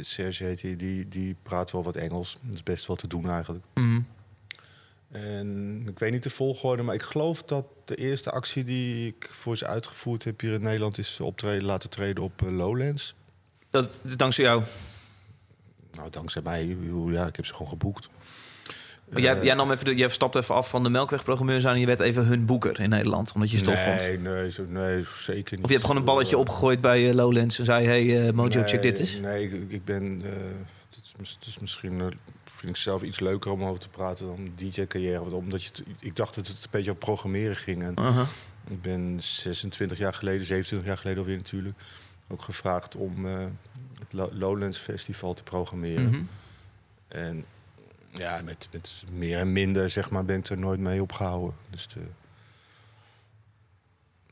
[0.00, 2.38] Serge heet hij, die, die praat wel wat Engels.
[2.42, 3.64] Dat is best wel te doen eigenlijk.
[3.74, 4.00] Mhm.
[5.12, 9.28] En ik weet niet de volgorde, maar ik geloof dat de eerste actie die ik
[9.32, 13.14] voor ze uitgevoerd heb hier in Nederland is optreden, laten treden op eh, Lowlands.
[13.70, 14.62] Dat is dankzij jou.
[15.92, 16.76] Nou, dankzij mij,
[17.10, 18.08] ja, ik heb ze gewoon geboekt.
[19.08, 21.74] Maar jij, Eh, jij, nam even de, jij stapte even af van de melkwegprogrammeurs aan...
[21.74, 24.00] en je werd even hun boeker in Nederland, omdat je het tof vond.
[24.00, 25.64] nee, nee, zo, nee, zeker niet.
[25.64, 27.58] Of je hebt gewoon een balletje Eh, opgegooid bij Lowlands...
[27.58, 29.18] en zei, hey eh, Mojo, nee, check dit eens.
[29.20, 30.22] Nee, ik, ik ben.
[31.18, 32.00] Het, is, misschien.
[32.00, 32.06] eh,
[32.44, 35.34] vind ik zelf iets leuker om over te praten dan DJ-carrière.
[35.34, 37.82] Omdat je, ik dacht dat het een beetje over programmeren ging.
[37.82, 37.94] En.
[38.70, 41.76] Ik ben 26 jaar geleden, 27 jaar geleden alweer natuurlijk,
[42.28, 43.38] ook gevraagd om eh,
[43.98, 46.08] het Lo- Lowlands Festival te programmeren.
[46.08, 46.22] Mhm.
[47.08, 47.44] En
[48.10, 51.56] ja, met, met meer en minder zeg maar, ben ik er nooit mee opgehouden.
[51.70, 52.00] Dus, de,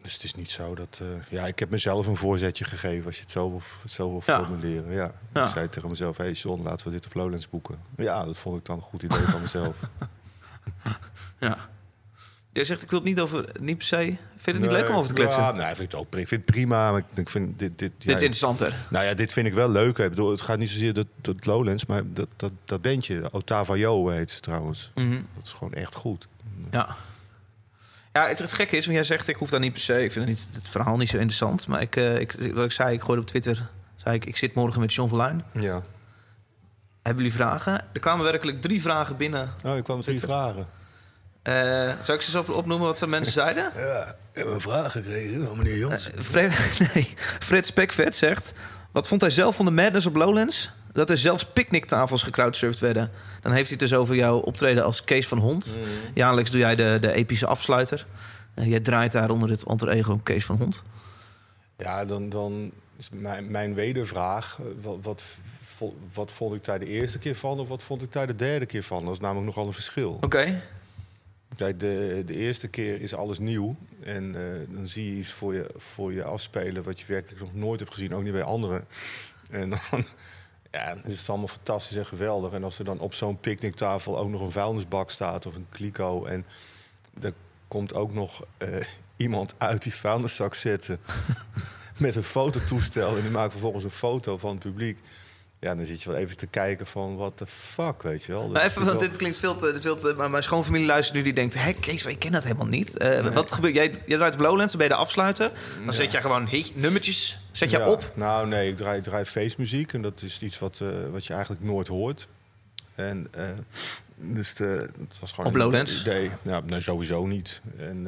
[0.06, 1.00] dus het is niet zo dat...
[1.02, 4.22] eh, ja, ik heb mezelf een voorzetje gegeven, als je het zo wil, zo wil
[4.26, 4.38] Ja.
[4.44, 4.92] formuleren.
[4.92, 5.12] Ja.
[5.34, 5.42] Ja.
[5.44, 7.76] Ik zei tegen mezelf, hey John, laten we dit op Lowlands boeken.
[7.96, 9.76] Ja, dat vond ik dan een goed idee van mezelf.
[11.40, 11.68] Ja.
[12.52, 13.48] Jij zegt, ik wil het niet over...
[13.60, 13.96] Niet per se...
[13.96, 15.42] Vind je het niet leuk om over te kletsen?
[15.42, 16.90] Ja, nee, ik vind het ook, ik vind het prima.
[16.92, 18.74] Maar ik- vind dit, dit, ja, Dit is interessanter.
[18.90, 19.98] Nou ja, dit vind ik wel leuk.
[19.98, 23.74] Ik bedoel, het gaat niet zozeer dat, dat Lowlands, maar dat, dat, dat bandje, Otava
[23.74, 24.90] Yo heet ze trouwens.
[24.94, 25.22] Mhm.
[25.34, 26.28] Dat is gewoon echt goed.
[26.70, 26.96] Ja.
[28.16, 30.04] Ja, het, het gekke is, want jij zegt, ik hoef daar niet per se...
[30.04, 31.66] Ik vind het, niet, het verhaal niet zo interessant.
[31.66, 33.68] Maar ik, eh, ik, wat ik zei, ik gooide op Twitter...
[33.96, 35.44] Zei ik, ik zit morgen met John Verluin.
[35.52, 35.82] Ja.
[37.02, 37.84] Hebben jullie vragen?
[37.92, 39.54] Er kwamen werkelijk drie vragen binnen.
[39.64, 40.68] Oh, ik kwam drie vragen.
[41.42, 41.52] Eh
[42.02, 43.70] zou ik ze op, opnoemen wat de mensen zeiden?
[43.74, 46.10] Ja, ik heb een vraag gekregen van meneer Jans.
[46.16, 48.52] Fred, nee, Fred Spekvet zegt...
[48.92, 50.72] Wat vond hij zelf van de madness op Lowlands?
[50.96, 53.10] Dat er zelfs picknicktafels gecrowdsurfd werden.
[53.40, 55.78] Dan heeft hij het dus over jouw optreden als Kees van Hond.
[56.14, 58.06] Jaarlijks doe jij de, de epische afsluiter.
[58.54, 60.82] Eh, jij draait daar onder het alter ego Kees van Hond.
[61.78, 64.58] Ja, dan, dan is mijn, mijn wedervraag.
[64.60, 65.22] eh, Wat,
[66.14, 68.66] wat vond ik daar de eerste keer van of wat vond ik daar de derde
[68.66, 69.04] keer van?
[69.04, 70.18] Dat is namelijk nogal een verschil.
[70.20, 70.62] Oké.
[71.56, 73.76] Kijk, de, de eerste keer is alles nieuw.
[74.02, 77.54] En eh, dan zie je iets voor je, voor je afspelen wat je werkelijk nog
[77.54, 78.84] nooit hebt gezien, ook niet bij anderen.
[79.50, 80.04] En dan
[80.76, 82.52] ja, dan is het allemaal fantastisch en geweldig.
[82.52, 86.24] En als er dan op zo'n picknicktafel ook nog een vuilnisbak staat of een kliko.
[86.24, 86.46] En
[87.20, 87.32] er
[87.68, 88.68] komt ook nog eh,
[89.16, 90.98] iemand uit die vuilniszak zetten
[91.98, 93.16] met een fototoestel.
[93.16, 94.98] En die maakt vervolgens een foto van het publiek.
[95.60, 98.48] Ja, dan zit je wel even te kijken van, what the fuck, weet je wel.
[98.48, 99.76] Maar even, want dit klinkt veel te...
[99.80, 101.54] veel te maar mijn schoonfamilie luistert nu, die denkt...
[101.54, 102.98] Hé, Kees, ik ken dat helemaal niet.
[102.98, 103.74] Eh, Wat gebeurt?
[103.74, 105.50] Jij, jij draait op Lowlands, dan ben je de afsluiter.
[105.84, 108.10] Dan zet jij gewoon nummertjes zet je Ja, op.
[108.14, 111.32] Nou, nee, ik draai, ik draai feestmuziek en dat is iets wat, eh, wat je
[111.32, 112.28] eigenlijk nooit hoort.
[112.94, 113.48] En eh,
[114.16, 116.04] dus de, het was gewoon Op een Lowlands?
[116.04, 117.60] nee, sowieso niet.
[117.78, 118.06] En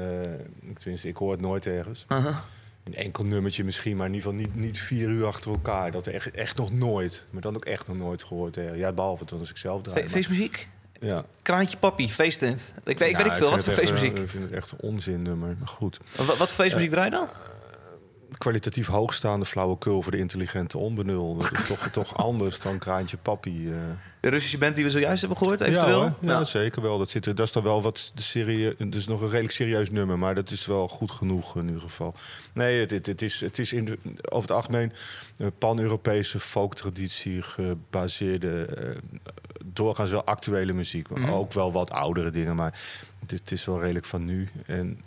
[0.63, 2.05] ik- tenminste, ik hoor het nooit ergens.
[2.09, 2.45] Aha.
[2.89, 5.91] Een enkel nummertje misschien, maar in ieder geval niet, niet vier uur achter elkaar.
[5.93, 7.27] Dat echt, echt nog nooit.
[7.31, 8.57] Maar dan ook echt nog nooit gehoord.
[8.57, 8.79] ergens.
[8.79, 9.97] Ja, behalve toen als ik zelf draai.
[9.97, 10.69] Fe- maar- Feestmuziek?
[11.01, 11.25] ja.
[11.43, 12.73] Kraantje Papi, feesttent.
[12.85, 13.51] Ik weet, ik weet ik veel.
[13.51, 14.17] Wat voor echt, feestmuziek?
[14.17, 15.99] eh, Ik vind het echt een onzinnummer, maar goed.
[16.17, 17.29] Wat, wat voor feestmuziek draai je dan?
[18.39, 21.37] Kwalitatief hoogstaande flauwekul voor de intelligente onbenul.
[21.37, 23.71] Dat is toch, toch anders dan Kraantje Papi.
[23.71, 23.77] eh.
[24.21, 26.01] De Russische band die we zojuist hebben gehoord, eventueel?
[26.03, 26.99] Ja, ja, zeker wel.
[26.99, 28.75] Dat, zit er, dat is dan wel wat serieus.
[28.91, 32.15] Is nog een redelijk serieus nummer, maar dat is wel goed genoeg in ieder geval.
[32.53, 33.99] Nee, het, het, het is, het is in de,
[34.31, 34.93] over het algemeen
[35.37, 38.91] een pan-Europese folktraditie gebaseerde, eh,
[39.65, 41.09] doorgaans wel actuele muziek.
[41.11, 41.31] Maar Mhm.
[41.33, 42.81] ook wel wat oudere dingen, maar
[43.21, 44.49] het, is- het is wel redelijk van nu.
[44.67, 44.99] En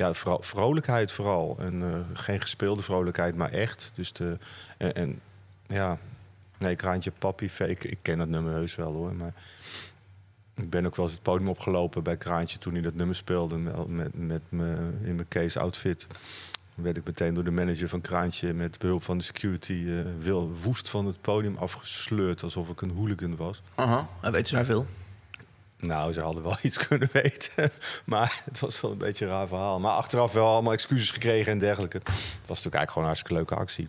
[0.00, 1.56] ja, vro- vrolijkheid vooral.
[1.58, 3.90] En eh, geen gespeelde vrolijkheid, maar echt.
[3.94, 4.38] Dus de,
[4.76, 5.20] en,
[5.66, 5.98] ja,
[6.58, 7.88] nee, Kraantje Papi, fake.
[7.88, 9.14] Ik ken dat nummer heus wel hoor.
[9.14, 9.32] Maar
[10.54, 13.56] ik ben ook wel eens het podium opgelopen bij Kraantje toen hij dat nummer speelde.
[13.86, 14.70] Met, met, me
[15.02, 16.06] in mijn case outfit.
[16.74, 20.50] Werd ik meteen door de manager van Kraantje met behulp van de security eh, wil,
[20.62, 22.42] woest van het podium afgesleurd.
[22.42, 23.62] Alsof ik een hooligan was.
[23.74, 24.86] Aha, hij weet ze daar veel.
[25.80, 27.70] Nou, ze hadden wel iets kunnen weten.
[28.04, 29.80] Maar het was wel een beetje een raar verhaal.
[29.80, 31.96] Maar achteraf wel allemaal excuses gekregen en dergelijke.
[31.96, 32.14] Het
[32.46, 33.86] was natuurlijk eigenlijk gewoon een hartstikke leuke actie.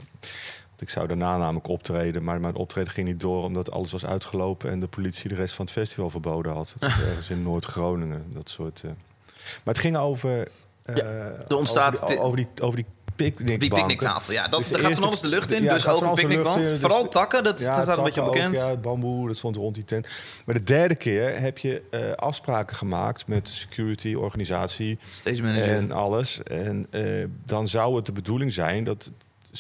[0.70, 2.24] Want ik zou daarna namelijk optreden.
[2.24, 4.70] Maar mijn optreden ging niet door omdat alles was uitgelopen...
[4.72, 6.74] en de politie de rest van het festival verboden had.
[6.80, 8.26] Was ergens in Noord-Groningen.
[8.34, 8.82] Dat soort...
[8.84, 8.92] eh.
[9.64, 10.48] Maar het ging over...
[10.84, 12.86] er ontstaat over die, di- over die, over die
[13.24, 13.60] picknickbanken.
[13.60, 14.48] Die picknicktafel, ja.
[14.48, 15.64] Dat, Dus daar gaat van alles de lucht in.
[15.64, 16.64] Ja, dus het gaat ook een picknickband.
[16.64, 18.62] in, dus Vooral takken, dat, dat staat een beetje onbekend.
[18.62, 20.08] Ook, ja, bamboe, dat stond rond die tent.
[20.46, 25.76] Maar de derde keer heb je eh, afspraken gemaakt met de security, organisatie manager.
[25.76, 26.44] en alles.
[26.44, 27.04] En eh,
[27.46, 29.12] dan zou het de bedoeling zijn dat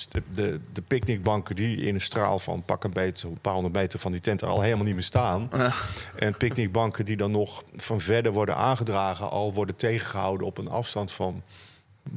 [0.09, 3.75] de, de, de picknickbanken die in een straal van pak een beter, een paar honderd
[3.75, 5.49] meter van die tent er al helemaal niet meer staan.
[5.57, 5.71] Ja.
[6.15, 11.11] En picknickbanken die dan nog van verder worden aangedragen, al worden tegengehouden op een afstand
[11.11, 11.43] van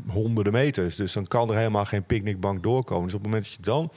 [0.06, 0.96] honderden meters.
[0.96, 3.04] Dus dan kan er helemaal geen picknickbank doorkomen.
[3.04, 3.92] Dus op het moment dat je dan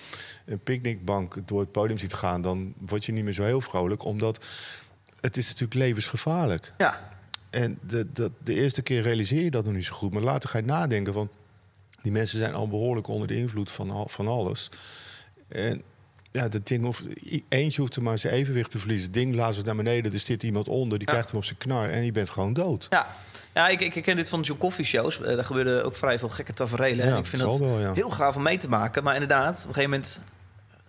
[0.46, 4.04] een picknickbank door het podium ziet gaan, dan word je niet meer zo heel vrolijk,
[4.06, 4.46] omdat
[5.22, 6.74] het is natuurlijk levensgevaarlijk.
[6.78, 7.16] ja.
[7.50, 10.14] En de, de, de eerste keer realiseer je dat nog niet zo goed.
[10.14, 11.30] Maar later ga je nadenken van...
[12.02, 14.70] die mensen zijn al behoorlijk onder de invloed van, al- van alles.
[15.48, 15.82] En
[16.32, 17.04] ja, dat ding hoeft,
[17.50, 19.06] eentje hoeft er maar zijn evenwicht te verliezen.
[19.06, 20.98] Het ding laat naar beneden, er zit iemand onder...
[20.98, 21.14] die Ja.
[21.14, 22.88] krijgt hem op zijn knar en je bent gewoon dood.
[22.90, 23.16] Ja,
[23.58, 25.22] ja ik, ik ken dit van John Coffee shows.
[25.22, 27.06] Eh, daar gebeurde ook vrij veel gekke tafereelen.
[27.06, 27.94] Ja, en ik vind dat wel, ja.
[27.94, 29.04] heel gaaf om mee te maken.
[29.04, 30.22] Maar inderdaad, op een gegeven moment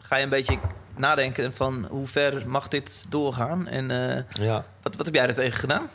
[0.00, 0.58] ga je een beetje
[0.96, 3.66] nadenken van hoe ver mag dit doorgaan?
[3.66, 4.64] En eh, Ja.
[4.82, 5.86] wat, wat heb jij er tegen gedaan?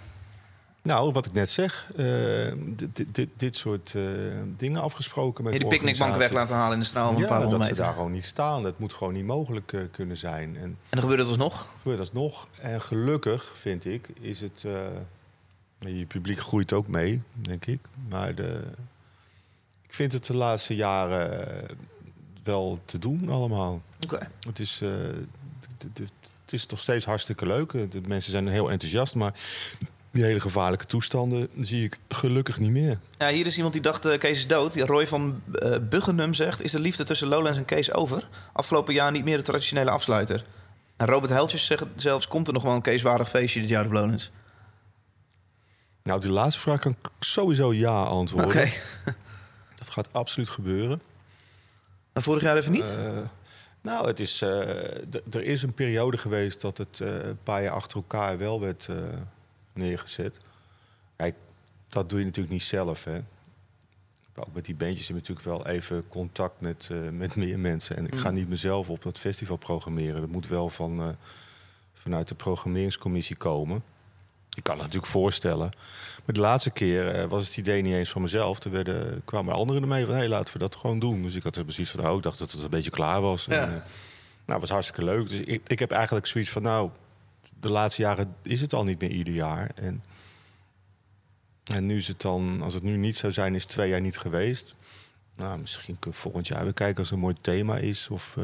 [0.82, 2.06] Nou, wat ik net zeg, eh,
[2.58, 3.94] dit, dit, dit, soort
[4.58, 7.22] dingen afgesproken met Je die de picknickbank weg laten halen in de straal van een
[7.22, 7.84] Ja, paar honderd ze meter.
[7.84, 8.64] daar gewoon niet staan.
[8.64, 10.56] Dat moet gewoon niet mogelijk kunnen zijn.
[10.56, 11.66] En En dan gebeurde het alsnog.
[11.82, 12.48] gebeurt alsnog.
[12.62, 14.64] En gelukkig, vind ik, is het...
[15.88, 17.80] je publiek groeit ook mee, denk ik.
[18.10, 18.62] Maar de,
[19.88, 21.76] ik vind het de laatste jaren eh,
[22.44, 23.82] wel te doen allemaal.
[24.04, 24.30] Oké.
[24.48, 24.82] Het is,
[25.78, 26.00] d-
[26.44, 27.74] het is toch steeds hartstikke leuk.
[27.74, 29.34] Eh, De mensen zijn heel enthousiast, maar
[30.12, 33.00] die hele gevaarlijke toestanden zie ik gelukkig niet meer.
[33.18, 34.76] Ja, hier is iemand die dacht, eh, Kees is dood.
[34.76, 35.42] Roy van
[35.90, 36.62] Buggenum zegt...
[36.62, 38.28] is de liefde tussen Lowlands en Kees over?
[38.52, 40.46] Afgelopen jaar niet meer de traditionele afsluiter.
[40.98, 42.28] En Robert Heltjes zegt zelfs...
[42.28, 44.32] komt er nog wel een Keeswaardig feestje dit jaar op Lowlands?
[46.04, 48.50] Nou, die laatste vraag kan ik sowieso ja antwoorden.
[48.50, 48.70] Oké.
[49.80, 51.02] Dat gaat absoluut gebeuren.
[52.14, 52.98] En vorig jaar even niet?
[52.98, 53.18] Eh,
[53.82, 54.60] nou, het is, eh,
[55.32, 58.90] er is een periode geweest dat het eh, een paar jaar achter elkaar wel werd
[59.74, 60.38] neergezet.
[61.16, 61.36] Kijk,
[61.88, 63.22] dat doe je natuurlijk niet zelf, hè.
[64.36, 67.98] Ook met die bandjes heb je natuurlijk wel even contact met, met meer mensen.
[67.98, 70.22] En ik ga niet mezelf op dat festival programmeren.
[70.22, 71.18] Dat moet wel van,
[71.94, 73.84] vanuit de programmeringscommissie komen.
[74.56, 75.72] Ik kan het natuurlijk voorstellen.
[76.26, 78.64] Maar de laatste keer eh, was het idee niet eens van mezelf.
[78.64, 81.22] Er werden, kwamen anderen ermee van, hé, laten we dat gewoon doen.
[81.22, 83.46] Dus ik had er precies van, oh, ik dacht dat het een beetje klaar was.
[83.46, 83.62] Ja.
[83.62, 83.82] En, eh,
[84.46, 85.30] nou, was hartstikke leuk.
[85.30, 86.90] Dus ik, ik heb eigenlijk zoiets van, nou,
[87.60, 89.72] de laatste jaren is het al niet meer ieder jaar.
[89.76, 90.04] En,
[91.64, 94.02] en nu is het dan, als het nu niet zou zijn, is het twee jaar
[94.02, 94.76] niet geweest.
[95.36, 98.10] Nou, misschien kunnen we volgend jaar weer kijken als er een mooi thema is.
[98.10, 98.44] Of, eh,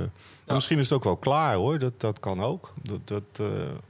[0.53, 1.79] misschien is het ook wel klaar hoor.
[1.79, 2.73] Dat, dat kan ook.
[2.81, 3.45] Dat, dat, eh,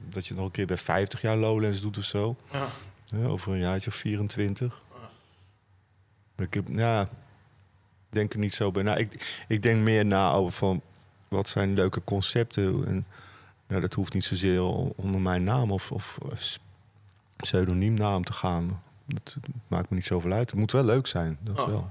[0.08, 2.36] dat je nog een keer bij 50 jaar Lowlands doet of zo.
[2.52, 2.66] Ja.
[3.04, 4.80] Ja, over een jaartje of 24.
[6.36, 7.08] Ik heb, ja,
[8.08, 8.96] denk er niet zo bij na.
[8.96, 10.80] Ik, ik denk meer na over van
[11.28, 12.86] wat zijn leuke concepten.
[12.86, 13.06] En
[13.68, 14.62] ja, dat hoeft niet zozeer
[14.96, 16.58] onder mijn naam of, of s-
[17.36, 18.82] pseudoniemnaam te gaan.
[19.06, 19.36] Dat,
[19.68, 20.50] maakt me niet zoveel uit.
[20.50, 21.38] Het moet wel leuk zijn.
[21.40, 21.90] Dat Oh, wel.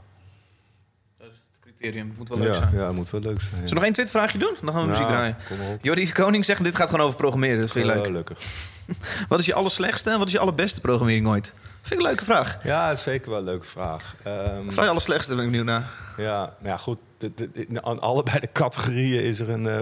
[1.79, 2.07] Criterium.
[2.09, 2.75] Het moet wel leuk ja, zijn.
[2.75, 3.51] ja, het moet wel leuk zijn.
[3.51, 4.55] Zullen we nog één Twitter-vraagje doen?
[4.61, 5.15] Dan gaan we muziek Nou,
[5.47, 5.79] draaien.
[5.81, 7.59] Jordi Koning zegt, dit gaat gewoon over programmeren.
[7.59, 8.05] Dat vind je leuk.
[8.05, 8.37] Gelukkig.
[9.27, 11.43] Wat is je allerslechtste en wat is je allerbeste programmering ooit?
[11.43, 12.57] Dat vind ik een leuke vraag.
[12.63, 14.15] Ja, zeker wel een leuke vraag.
[14.23, 15.83] Ehm, Vooral je allerslechtste ben ik benieuwd naar.
[16.17, 16.97] Ja, maar ja, goed.
[17.17, 19.81] de- aan allebei de categorieën is er een, eh,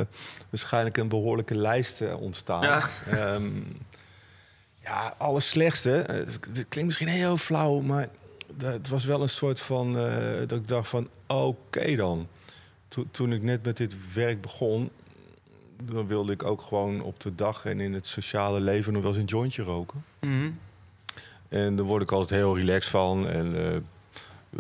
[0.50, 2.62] waarschijnlijk een behoorlijke lijst eh, ontstaan.
[2.62, 2.82] Ja.
[3.10, 3.44] Ehm,
[4.84, 5.98] ja, allerslechtste.
[6.02, 8.08] eh, Het klinkt misschien heel flauw, maar
[8.58, 9.98] het was wel een soort van...
[9.98, 10.14] eh,
[10.48, 12.28] dat ik dacht van, oké dan.
[12.88, 14.90] To- toen ik net met dit werk begon...
[15.84, 18.94] dan wilde ik ook gewoon op de dag en in het sociale leven...
[18.94, 20.04] nog wel eens een jointje roken.
[21.50, 23.28] En daar word ik altijd heel relaxed van.
[23.28, 23.78] En eh,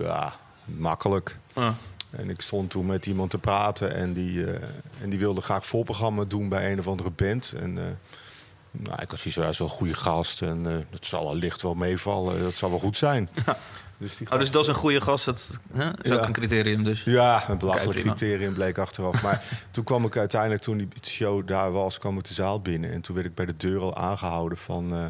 [0.04, 0.34] ja,
[0.66, 1.38] makkelijk.
[1.54, 1.74] Ah.
[2.10, 4.68] En ik stond toen met iemand te praten en die, eh,
[5.02, 7.54] en die wilde graag voorprogramma doen bij een of andere band.
[7.56, 8.00] En
[8.72, 11.62] nou, ik had zoiets hij is wel een goede gast en eh, dat zal allicht
[11.62, 12.42] wel meevallen.
[12.42, 13.30] Dat zal wel goed zijn.
[13.98, 15.26] Dus die Oh, dus dat is een goede gast.
[15.26, 17.04] Dat hè, is ook een criterium dus.
[17.04, 19.24] ja, een belachelijk criterium bleek achteraf.
[19.24, 22.92] Maar toen kwam ik uiteindelijk, toen die show daar was, kwam ik de zaal binnen.
[22.92, 24.94] En toen werd ik bij de deur al aangehouden van...
[24.94, 25.06] eh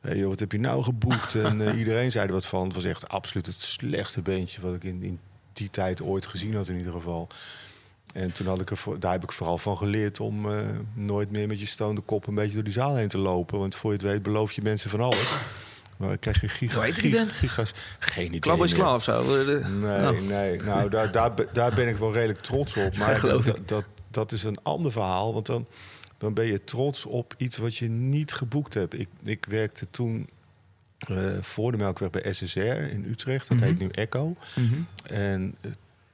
[0.00, 1.34] hey joh, wat heb je nou geboekt?
[1.34, 2.64] En eh, iedereen zei er wat van.
[2.64, 5.20] Het was echt absoluut het slechtste beentje wat ik in, in
[5.52, 7.28] die tijd ooit gezien had in ieder geval.
[8.14, 10.58] En toen had ik er, daar heb ik vooral van geleerd om eh,
[10.94, 13.58] nooit meer met je stoonde kop een beetje door die zaal heen te lopen.
[13.58, 15.30] Want voor je het weet beloof je mensen van alles.
[15.96, 17.32] Maar dan krijg je giga, Hoe heet die band?
[17.32, 17.72] gigas.
[17.98, 19.36] Geen idee Klap is klaar of zo.
[19.36, 20.20] Eh, Nee, Oh.
[20.28, 20.60] nee.
[20.62, 22.96] Nou, daar, daar, daar ben ik wel redelijk trots op.
[22.96, 25.32] Maar geloof dat, dat, dat is een ander verhaal.
[25.32, 25.66] Want dan,
[26.18, 28.98] dan ben je trots op iets wat je niet geboekt hebt.
[28.98, 30.28] Ik, ik werkte toen
[30.98, 33.48] eh, voor de Melkweg bij SSR in Utrecht.
[33.48, 34.36] Dat heet nu Echo.
[35.02, 35.70] En eh,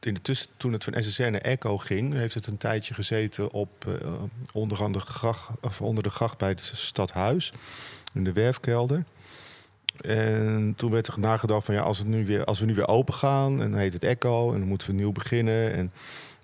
[0.06, 2.14] in de tussen, toen het van SSR naar Echo ging...
[2.14, 4.12] heeft het een tijdje gezeten op, eh,
[4.52, 7.52] onder, de gracht, of onder de gracht bij het stadhuis.
[8.14, 9.04] In de werfkelder.
[10.00, 12.88] En toen werd er nagedacht van ja, als, het nu weer, als we nu weer
[12.88, 15.72] open gaan, en dan heet het Echo en dan moeten we nieuw beginnen.
[15.72, 15.92] En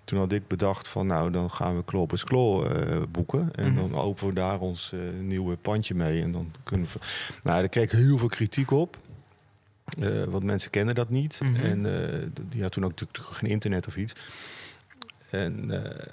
[0.04, 3.54] toen had ik bedacht van nou, dan gaan we Klop is Klo eh, boeken.
[3.54, 6.22] En dan openen we daar ons eh, nieuwe pandje mee.
[6.22, 6.98] En dan kunnen we.
[7.42, 8.96] Nou, daar kreeg ik heel veel kritiek op.
[10.00, 11.40] Eh, want mensen kennen dat niet.
[11.62, 14.12] En eh, die had toen ook natuurlijk geen internet of iets.
[15.30, 16.06] En eh,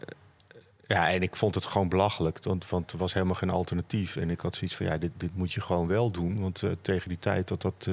[0.88, 4.16] ja, en ik vond het gewoon belachelijk, want, want er was helemaal geen alternatief.
[4.16, 6.40] En ik had zoiets van, ja, dit, dit moet je gewoon wel doen.
[6.40, 7.90] Want tegen die tijd dat, dat,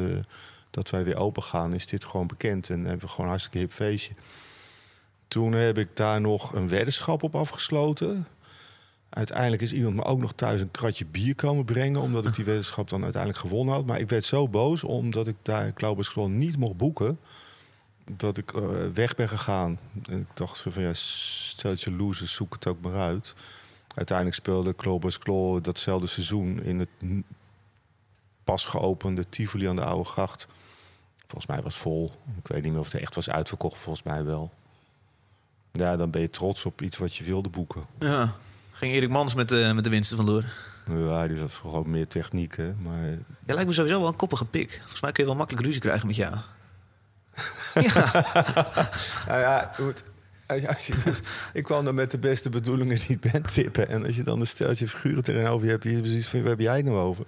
[0.71, 2.71] dat wij weer open gaan, is dit gewoon bekend.
[2.71, 4.15] En hebben we gewoon een hartstikke hip feestje.
[5.29, 8.27] Toen heb ik daar nog een weddenschap op afgesloten.
[9.15, 12.01] Uiteindelijk is iemand me ook nog thuis een kratje bier komen brengen...
[12.01, 13.87] omdat ik die weddenschap dan uiteindelijk gewonnen had.
[13.87, 17.19] Maar ik werd zo boos omdat ik daar Klaubers niet mocht boeken...
[18.11, 18.63] dat ik eh,
[18.95, 19.79] weg ben gegaan.
[20.09, 23.35] En ik dacht zo van, ja, steltje losers, zoek het ook maar uit.
[23.95, 26.63] Uiteindelijk speelde Klobers Klo datzelfde seizoen...
[26.63, 27.23] in het
[28.45, 30.47] pas geopende Tivoli aan de Oude Gracht.
[31.27, 32.13] Volgens mij was het vol.
[32.43, 34.53] Ik weet niet meer of het echt was uitverkocht, volgens mij wel.
[35.73, 37.83] Ja, dan ben je trots op iets wat je wilde boeken.
[37.99, 38.35] Ja.
[38.83, 40.45] Ging Erik Mans met de, met de winsten vandoor.
[40.87, 42.73] Ja, die was gewoon meer techniek, hè.
[42.75, 43.19] Maar Jij
[43.55, 44.77] lijkt me sowieso wel een koppige pik.
[44.81, 46.35] Volgens mij kun je wel makkelijk ruzie krijgen met jou.
[49.27, 50.03] Nou ja, goed.
[50.67, 51.21] Als je dus,
[51.53, 53.89] ik kwam dan met de beste bedoelingen die band tippen.
[53.89, 56.61] En als je dan een steltje figuren tegenover je hebt, die precies van, waar heb
[56.61, 57.25] jij het nou over?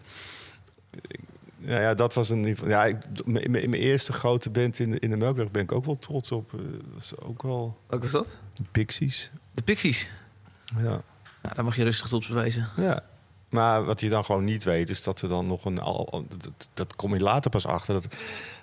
[1.06, 1.20] Ik-
[1.58, 2.56] Ja, ja, dat was een.
[2.66, 5.98] Ja, ik, mijn, eerste grote band in de, in de Melkweg ben ik ook wel
[5.98, 6.54] trots op.
[6.54, 6.60] Eh,
[6.94, 8.36] Dat is ook wel Welke was dat?
[8.54, 9.30] de Pixies.
[9.54, 10.10] De Pixies.
[10.82, 11.02] Ja.
[11.44, 12.68] Ja, daar mag je rustig tot bewijzen.
[12.76, 13.02] ja.
[13.48, 15.78] Maar wat je dan gewoon niet weet, is dat er dan nog een.
[15.80, 17.94] Al, dat, dat kom je later pas achter.
[17.94, 18.14] Dat,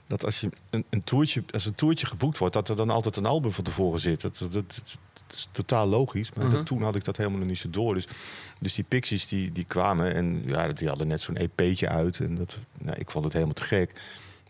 [0.08, 3.16] dat als je een, een toertje, als een toertje geboekt wordt, dat er dan altijd
[3.18, 4.22] een album van tevoren zit.
[4.22, 4.66] Dat, dat, dat,
[5.14, 6.32] dat is totaal logisch.
[6.34, 7.94] Maar dat- toen had ik dat helemaal nog niet zo door.
[7.94, 8.08] Dus,
[8.60, 12.20] dus die Pixies die, die kwamen en ja, die hadden net zo'n EP'tje uit.
[12.20, 14.02] En dat, nou, ik vond het helemaal te gek.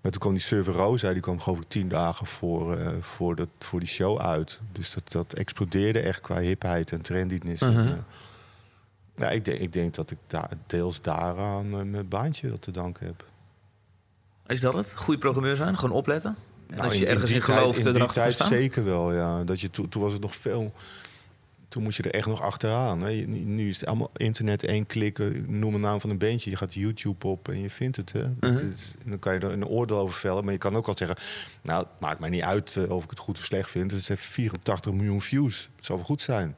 [0.02, 3.36] Maar toen kwam die Server Rosa, die kwam geloof ik tien dagen voor, eh, voor,
[3.36, 4.60] dat, voor die show uit.
[4.72, 7.62] Dus dat, dat explodeerde echt qua hipheid en trendiness.
[7.62, 7.94] En, eh,
[9.16, 13.06] ja, ik denk, ik denk dat ik daar deels daaraan eh, mijn baantje te danken
[13.06, 13.26] heb.
[14.48, 14.94] Is dat het?
[14.96, 15.78] Goede programmeur zijn?
[15.78, 16.36] Gewoon opletten?
[16.68, 18.48] En Nou, als je ergens in gelooft, tijd, in die tijd staan?
[18.48, 19.44] zeker wel, ja.
[19.44, 20.74] Dat je, toen, toen was het nog veel...
[21.72, 23.02] Toen moest je er echt nog achteraan.
[23.02, 23.12] Hè.
[23.28, 26.50] Nu is het allemaal internet, één klikken, noem een naam van een bandje.
[26.50, 28.12] Je gaat YouTube op en je vindt het.
[28.12, 28.24] Hè.
[28.40, 28.56] Mhm.
[28.56, 30.44] is- dan kan je er een oordeel over vellen.
[30.44, 31.18] Maar je kan ook al zeggen,
[31.62, 33.92] nou, het maakt mij niet uit eh, of ik het goed of slecht vind.
[33.92, 35.70] Het heeft 84 miljoen views.
[35.76, 36.56] Het zal wel goed zijn.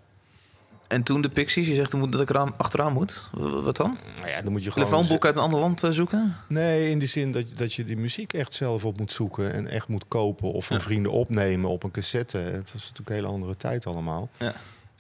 [0.88, 3.24] En toen de Pixies, je zegt dat ik eraan, achteraan moet.
[3.32, 3.98] Wat dan?
[4.18, 4.88] Nou ja, dan moet je gewoon...
[4.88, 6.36] Telefoonboek uit een ander land eh, zoeken?
[6.48, 9.68] Nee, in de zin dat, dat je die muziek echt zelf op moet zoeken en
[9.68, 12.38] echt moet kopen of van vrienden opnemen op een cassette.
[12.38, 14.30] Het was natuurlijk een hele andere tijd allemaal.
[14.38, 14.54] Ja.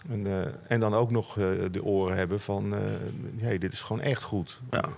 [0.10, 2.82] En, eh, en dan ook nog eh, de oren hebben van, eh
[3.38, 4.62] hey, dit is gewoon echt goed.
[4.70, 4.90] Ja.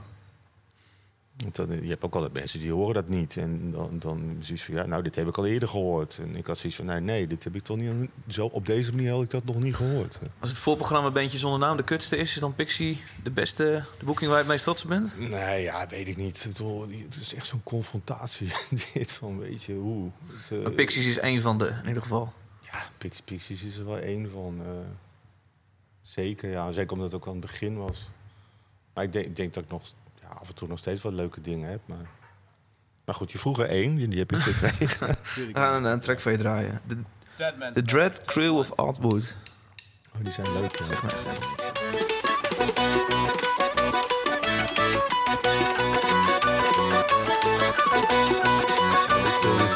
[1.36, 3.38] Want dan, je hebt ook altijd mensen die horen dat niet.
[3.38, 6.18] En dan, dan zoiets van, ja, nou, dit heb ik al eerder gehoord.
[6.22, 8.10] En ik had zoiets van, nee, nee, dit heb ik toch niet...
[8.28, 10.20] Zo, op deze manier had ik dat nog niet gehoord.
[10.40, 14.06] Als het voorprogramma bandje zonder naam de kutste is, is dan Pixie de beste, de
[14.06, 15.20] boeking waar je het meest trots op bent?
[15.30, 16.44] Nee, ja, weet ik niet.
[16.44, 18.52] Het is echt zo'n confrontatie.
[18.94, 20.10] dit van, weet je, hoe...
[20.50, 22.34] Het, Pixies is één van de, in ieder geval.
[22.76, 24.62] Ja, Pix, Pixies is er wel één van.
[24.62, 24.70] eh,
[26.02, 26.72] zeker, ja.
[26.72, 28.10] Zeker omdat het ook aan het begin was.
[28.94, 29.84] Maar ik denk, ik denk dat ik nog
[30.22, 31.82] ja, af en toe nog steeds wel leuke dingen heb.
[31.86, 32.10] Maar,
[33.06, 35.18] maar goed, je vroeg er één, die heb ik gekregen.
[35.54, 36.82] Gaan een, een track van je draaien.
[36.88, 37.02] De,
[37.38, 37.74] Deadman.
[37.74, 39.36] The Dread Crew of Atwood.
[40.16, 40.86] Oh, die zijn leuk, ja.
[40.86, 41.14] Zeg maar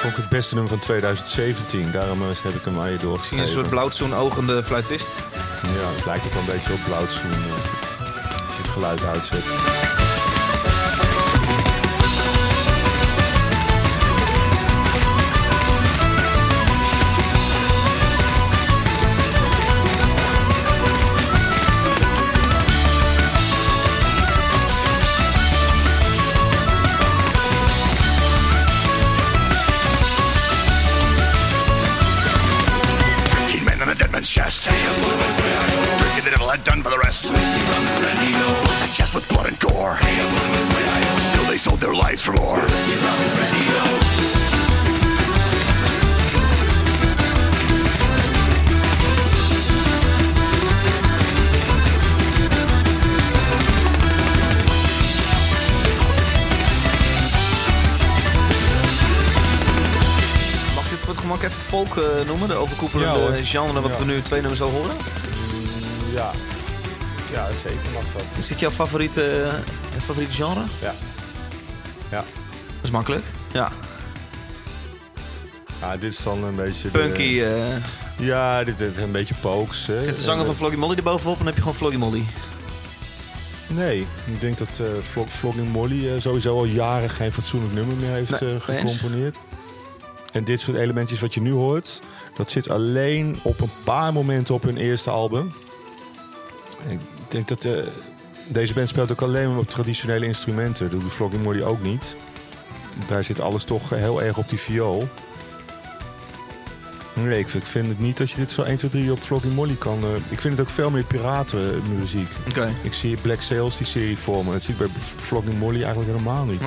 [0.10, 1.92] vond ik het beste nummer van 2017.
[1.92, 3.40] Daarom eh, heb ik hem aan je Zie je doorgegeven.
[3.40, 5.08] een soort blauwtsoen ogende fluitist?
[5.64, 7.32] Ja, het lijkt ook wel een beetje op blauwtsoen.
[7.32, 7.52] eh,
[8.48, 9.99] als je het geluid uitzet.
[62.50, 64.00] De overkoepelende Ja, genre wat Ja.
[64.00, 64.96] we nu twee nummers al horen?
[66.14, 66.32] Ja.
[67.32, 68.24] ja, zeker mag dat.
[68.38, 69.54] Is dit jouw favoriete, eh,
[70.02, 70.60] favoriete genre?
[70.82, 70.94] Ja.
[72.12, 72.18] Ja.
[72.18, 73.24] Dat is makkelijk.
[73.52, 73.72] Ja.
[75.80, 76.90] Ah, dit is dan een beetje...
[76.90, 77.42] Punky.
[77.42, 77.76] eh
[78.18, 79.86] Ja, dit is een beetje pokes.
[79.88, 80.04] hè.
[80.04, 82.26] zit de zanger van Floggy Molly erbovenop en dan heb je gewoon Floggy Molly.
[83.68, 87.96] Nee, ik denk dat eh Vlog, Vlogging Molly eh, sowieso al jaren geen fatsoenlijk nummer
[87.96, 89.38] meer heeft eh, gecomponeerd.
[90.32, 92.00] En dit soort elementjes wat je nu hoort,
[92.40, 95.52] dat zit alleen op een paar momenten op hun eerste album.
[96.88, 97.00] Ik
[97.30, 97.74] denk dat eh,
[98.48, 100.90] deze band speelt ook alleen maar op traditionele instrumenten.
[100.90, 102.16] Dat doet Vlogging Molly ook niet.
[103.08, 105.08] Daar zit alles toch heel erg op die viool.
[107.14, 109.76] Nee, ik vind, het niet dat je dit zo 1, 2, 3 op Vlogging Molly
[109.76, 110.04] kan.
[110.04, 112.30] eh, ik vind het ook veel meer piratenmuziek.
[112.50, 112.74] Oké.
[112.82, 114.52] Ik zie Black Sails, die serie voor me.
[114.52, 116.62] Dat zie ik bij Vlogging Molly eigenlijk helemaal niet.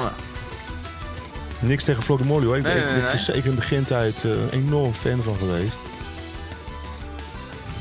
[1.62, 2.56] Niks tegen Vlogging Molly hoor.
[2.56, 3.12] Ik, Nee, ik nee, ben nee.
[3.12, 5.76] er zeker in de begintijd een enorm fan van geweest.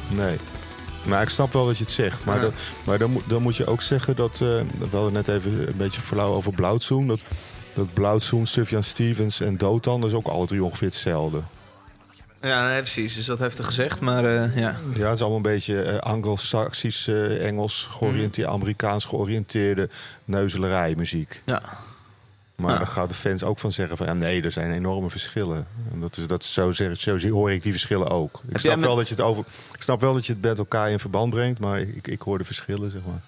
[0.10, 0.36] Nee.
[1.04, 2.26] Maar ik snap wel dat je het zegt.
[2.26, 2.50] Maar, Ja.
[2.84, 4.32] maar dan, moet- dan moet je ook zeggen dat...
[4.34, 7.08] eh, we hadden net even een beetje flauw over Blauwtsoen.
[7.08, 7.20] Dat,
[7.74, 10.06] dat Blauwtsoen, Sufjan Stevens en Dotan...
[10.06, 11.40] is ook alle drie ongeveer hetzelfde.
[12.42, 13.16] ja, nee, precies.
[13.16, 14.76] Dus dat heeft er gezegd, maar eh, ja.
[14.96, 17.08] Ja, het is allemaal een beetje eh Anglo-Saxisch,
[17.42, 18.48] Engels georiënteerd...
[18.48, 19.90] Amerikaans georiënteerde
[20.26, 21.42] neuzelerij muziek.
[21.46, 21.62] ja.
[22.62, 22.78] Maar Ja.
[22.78, 25.68] dan gaan de fans ook van zeggen van ja, nee, er zijn enorme verschillen.
[25.94, 28.42] En dat is, dat is zo, zeg, zo hoor ik die verschillen ook.
[28.50, 29.44] Ik snap, met- wel dat je het over,
[29.76, 32.38] ik snap wel dat je het met elkaar in verband brengt, maar ik, ik hoor
[32.38, 33.22] de verschillen, zeg maar.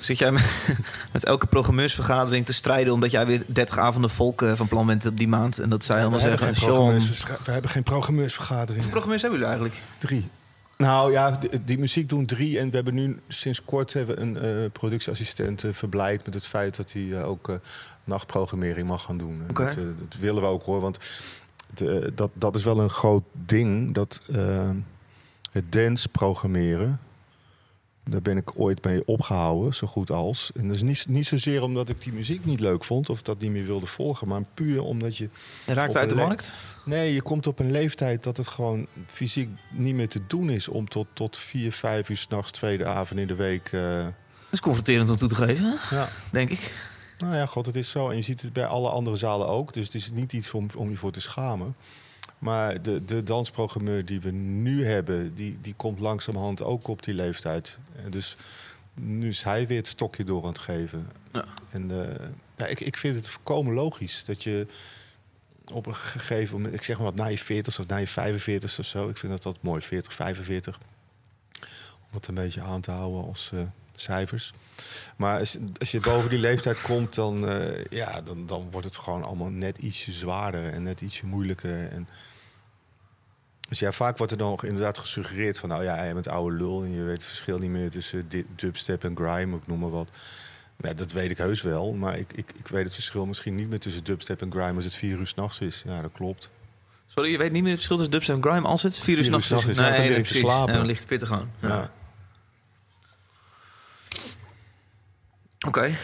[0.00, 0.68] Zit jij met,
[1.12, 2.92] met elke programmeursvergadering te strijden...
[2.92, 5.58] omdat jij weer 30 avonden volk eh, van plan bent die maand...
[5.58, 6.56] en dat zij helemaal we, hebben
[7.00, 7.38] zeggen...
[7.44, 8.88] we hebben geen programmeursvergaderingen.
[8.88, 9.82] programmeurs hebben jullie eigenlijk?
[9.98, 10.30] Drie.
[10.76, 12.58] Nou ja, die, die muziek doen drie.
[12.58, 16.76] En we hebben nu sinds kort hebben een eh, productieassistent eh, verblijd met het feit
[16.76, 17.60] dat hij eh, ook
[18.04, 19.42] nachtprogrammering mag gaan doen.
[19.42, 19.64] En Oké.
[19.64, 20.80] Dat, dat willen we ook hoor.
[20.80, 20.98] Want
[21.74, 23.94] de, dat, dat is wel een groot ding.
[23.94, 24.20] Dat
[25.52, 27.00] het dance programmeren.
[28.10, 30.50] Daar ben ik ooit mee opgehouden, zo goed als.
[30.54, 33.38] En dat is niet, niet zozeer omdat ik die muziek niet leuk vond of dat
[33.40, 35.28] niet meer wilde volgen, maar puur omdat je
[35.66, 36.52] Je raakt uit de markt?
[36.84, 40.68] Nee, je komt op een leeftijd dat het gewoon fysiek niet meer te doen is
[40.68, 43.68] om tot, tot vier, vijf uur s'nachts, tweede avond in de week.
[43.72, 44.12] eh, Dat
[44.50, 46.08] is confronterend om toe te geven, ja.
[46.32, 46.74] denk ik.
[47.18, 48.08] Nou ja, god, het is zo.
[48.10, 49.72] En je ziet het bij alle andere zalen ook.
[49.72, 51.76] Dus het is niet iets om, om je voor te schamen.
[52.38, 57.14] Maar de, de dansprogrammeur die we nu hebben, die, die komt langzamerhand ook op die
[57.14, 57.78] leeftijd.
[58.10, 58.36] Dus
[58.94, 61.10] nu is hij weer het stokje door aan het geven.
[61.32, 61.44] Ja.
[61.70, 64.66] En eh, ja, ik, ik vind het volkomen logisch dat je
[65.72, 68.78] op een gegeven moment, ik zeg maar wat, na je 40 of na je 45
[68.78, 70.78] of zo, ik vind dat dat mooi, 40, 45.
[72.00, 73.60] Om het een beetje aan te houden als eh,
[73.94, 74.52] cijfers.
[75.16, 78.96] Maar als, als je boven die leeftijd komt, dan, eh, ja, dan, dan wordt het
[78.96, 81.88] gewoon allemaal net ietsje zwaarder en net ietsje moeilijker.
[81.90, 82.08] En
[83.68, 85.68] dus ja, vaak wordt er dan inderdaad gesuggereerd van...
[85.68, 89.04] nou ja, je bent oude lul en je weet het verschil niet meer tussen dubstep
[89.04, 90.08] en grime, ik noem maar wat.
[90.80, 93.68] Ja, dat weet ik heus wel, maar ik, ik, ik weet het verschil misschien niet
[93.68, 95.82] meer tussen dubstep en grime als het vier uur s'nachts is.
[95.86, 96.50] Ja, dat klopt.
[97.06, 99.24] Sorry, je weet niet meer het verschil tussen dubs en grime als het vier uur
[99.24, 99.78] Vier uur s'nachts is.
[99.78, 100.38] is, te precies.
[100.40, 100.72] slapen.
[100.72, 101.28] Ja, dan ligt de pittig.
[101.30, 101.46] Ja.
[101.60, 101.90] Ja.
[105.66, 105.96] Oké.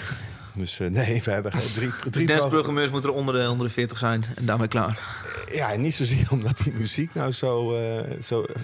[0.55, 3.67] Dus eh, nee, we hebben geen drie, Dus drie danceprogrammeurs moeten er onder de, onder
[3.67, 5.01] de 40 zijn en daarmee klaar.
[5.53, 8.63] Ja, en niet zozeer omdat die muziek nou zo, eh, zo eh,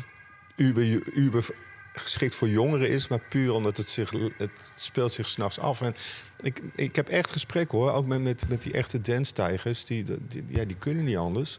[0.57, 0.85] uber,
[1.15, 1.47] uber
[1.93, 5.81] geschikt voor jongeren is, maar puur omdat het zich het speelt zich s'nachts af.
[5.81, 5.95] En
[6.41, 10.45] ik, ik heb echt gesprek hoor, ook met, met, met die echte dance-tijgers, die, die,
[10.49, 11.59] ja, die kunnen niet anders.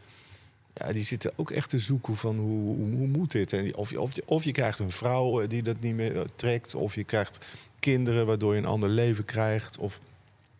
[0.74, 3.52] Ja, die zitten ook echt te zoeken van hoe, hoe, hoe moet dit?
[3.52, 6.74] En of, je, of, je, of je krijgt een vrouw die dat niet meer trekt,
[6.74, 7.38] of je krijgt
[7.80, 9.98] kinderen waardoor je een ander leven krijgt, of,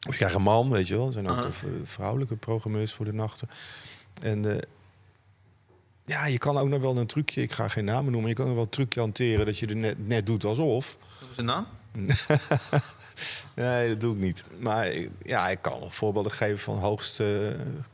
[0.07, 1.07] of je krijgt een man, weet je wel.
[1.07, 3.49] Er zijn ook eh, vrouwelijke programmeurs voor de nachten.
[4.23, 4.59] En eh,
[6.05, 8.47] ja, je kan ook nog wel een trucje, ik ga geen namen noemen, je kan
[8.49, 10.97] ook wel een trucje hanteren dat je er net, net doet alsof.
[11.21, 11.66] Wat is de naam?
[13.55, 14.45] Nee, dat doe ik niet.
[14.61, 17.27] Maar ik- ja, ik kan voorbeelden geven van hoogst eh,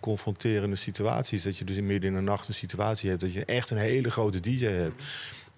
[0.01, 1.43] confronterende situaties.
[1.43, 3.77] Dat je dus in midden in de nacht een situatie hebt dat je echt een
[3.77, 5.03] hele grote DJ hebt.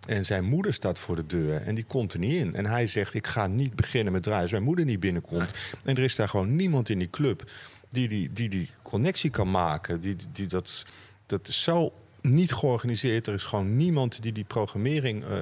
[0.07, 2.55] En zijn moeder staat voor de deur en die komt er niet in.
[2.55, 5.55] En hij zegt, ik ga niet beginnen met draaien als mijn moeder niet binnenkomt.
[5.85, 7.51] En er is daar gewoon niemand in die club
[7.89, 10.01] die die, die, die connectie kan maken.
[10.01, 10.85] Die, die, dat,
[11.27, 13.27] dat is zo niet georganiseerd.
[13.27, 15.37] Er is gewoon niemand die die programmering eh,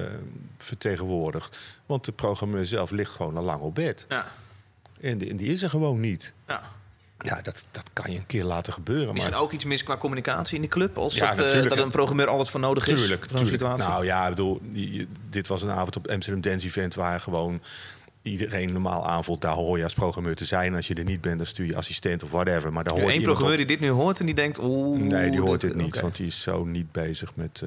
[0.57, 1.79] vertegenwoordigt.
[1.85, 4.05] Want de programmeur zelf ligt gewoon al lang op bed.
[4.09, 4.31] Ja.
[5.01, 6.33] En die, en die is er gewoon niet.
[6.47, 6.75] ja.
[7.19, 9.15] Ja, dat, dat kan je een keer laten gebeuren.
[9.15, 10.97] Is er Maar ook iets mis qua communicatie in de club?
[10.97, 12.99] Als Ja, dat, eh, dat een programmeur alles voor nodig is?
[12.99, 13.59] tuurlijk, voor zo'n tuurlijk.
[13.61, 13.87] situatie?
[13.87, 16.95] Nou ja, ik bedoel, die- dit was een avond op Amsterdam Dance Event...
[16.95, 17.61] waar gewoon
[18.21, 19.41] iedereen normaal aanvoelt...
[19.41, 20.75] daar hoor je als programmeur te zijn.
[20.75, 22.73] Als je er niet bent, dan stuur je assistent of whatever.
[22.73, 24.59] Maar daar hoort één programmeur die dit nu hoort en die denkt...
[24.61, 27.63] Oeh, Nee, die hoort dit- dit niet, want die is zo niet bezig met,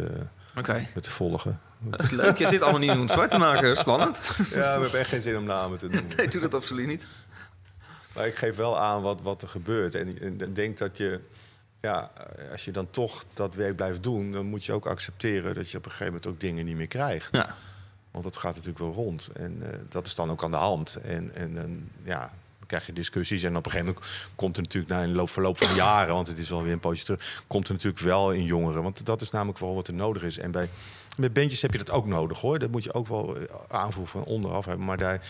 [0.58, 1.60] Oké, met te volgen.
[1.78, 2.36] dat is leuk.
[2.38, 3.76] Je zit allemaal niet om het zwart te maken.
[3.76, 4.20] Spannend.
[4.36, 6.10] Ja, we hebben echt geen zin om namen te noemen.
[6.16, 7.06] Nee, doe dat absoluut niet.
[8.14, 9.94] Maar ik geef wel aan wat, wat er gebeurt.
[9.94, 11.20] En, en, en denk dat je,
[11.80, 12.12] ja,
[12.50, 15.76] als je dan toch dat werk blijft doen, dan moet je ook accepteren dat je
[15.76, 17.32] op een gegeven moment ook dingen niet meer krijgt.
[17.32, 17.54] Ja.
[18.10, 19.28] Want dat gaat natuurlijk wel rond.
[19.32, 20.96] En eh, dat is dan ook aan de hand.
[20.96, 22.18] En, en, en ja,
[22.58, 23.42] dan krijg je discussies.
[23.42, 26.26] En op een gegeven moment komt er natuurlijk na een loop, verloop van jaren, want
[26.26, 28.82] het is wel weer een poosje terug, komt er natuurlijk wel in jongeren.
[28.82, 30.38] Want dat is namelijk wel wat er nodig is.
[30.38, 30.68] En bij,
[31.16, 32.58] bij bandjes heb je dat ook nodig hoor.
[32.58, 34.86] Dat moet je ook wel eh, aanvoer van onderaf hebben.
[34.86, 35.26] Maar daar,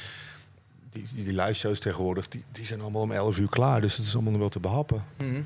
[0.91, 3.80] die, die, die live shows tegenwoordig, die, die zijn allemaal om 11 uur klaar.
[3.80, 5.05] Dus het is allemaal nog wel te behappen.
[5.18, 5.41] Mhm.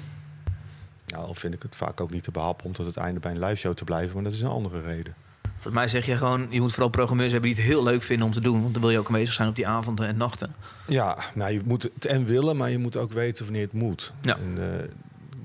[1.07, 3.31] Ja, al vind ik het vaak ook niet te behappen om tot het einde bij
[3.31, 4.15] een live show te blijven.
[4.15, 5.15] Maar dat is een andere reden.
[5.53, 6.47] Volgens mij zeg je gewoon...
[6.51, 8.61] je moet vooral programmeurs hebben die het heel leuk vinden om te doen.
[8.63, 10.55] Want dan wil je ook aanwezig zijn op die avonden en nachten.
[10.87, 14.13] Ja, nou, je moet het en willen, maar je moet ook weten wanneer het moet.
[14.21, 14.37] Ja.
[14.37, 14.89] En, eh,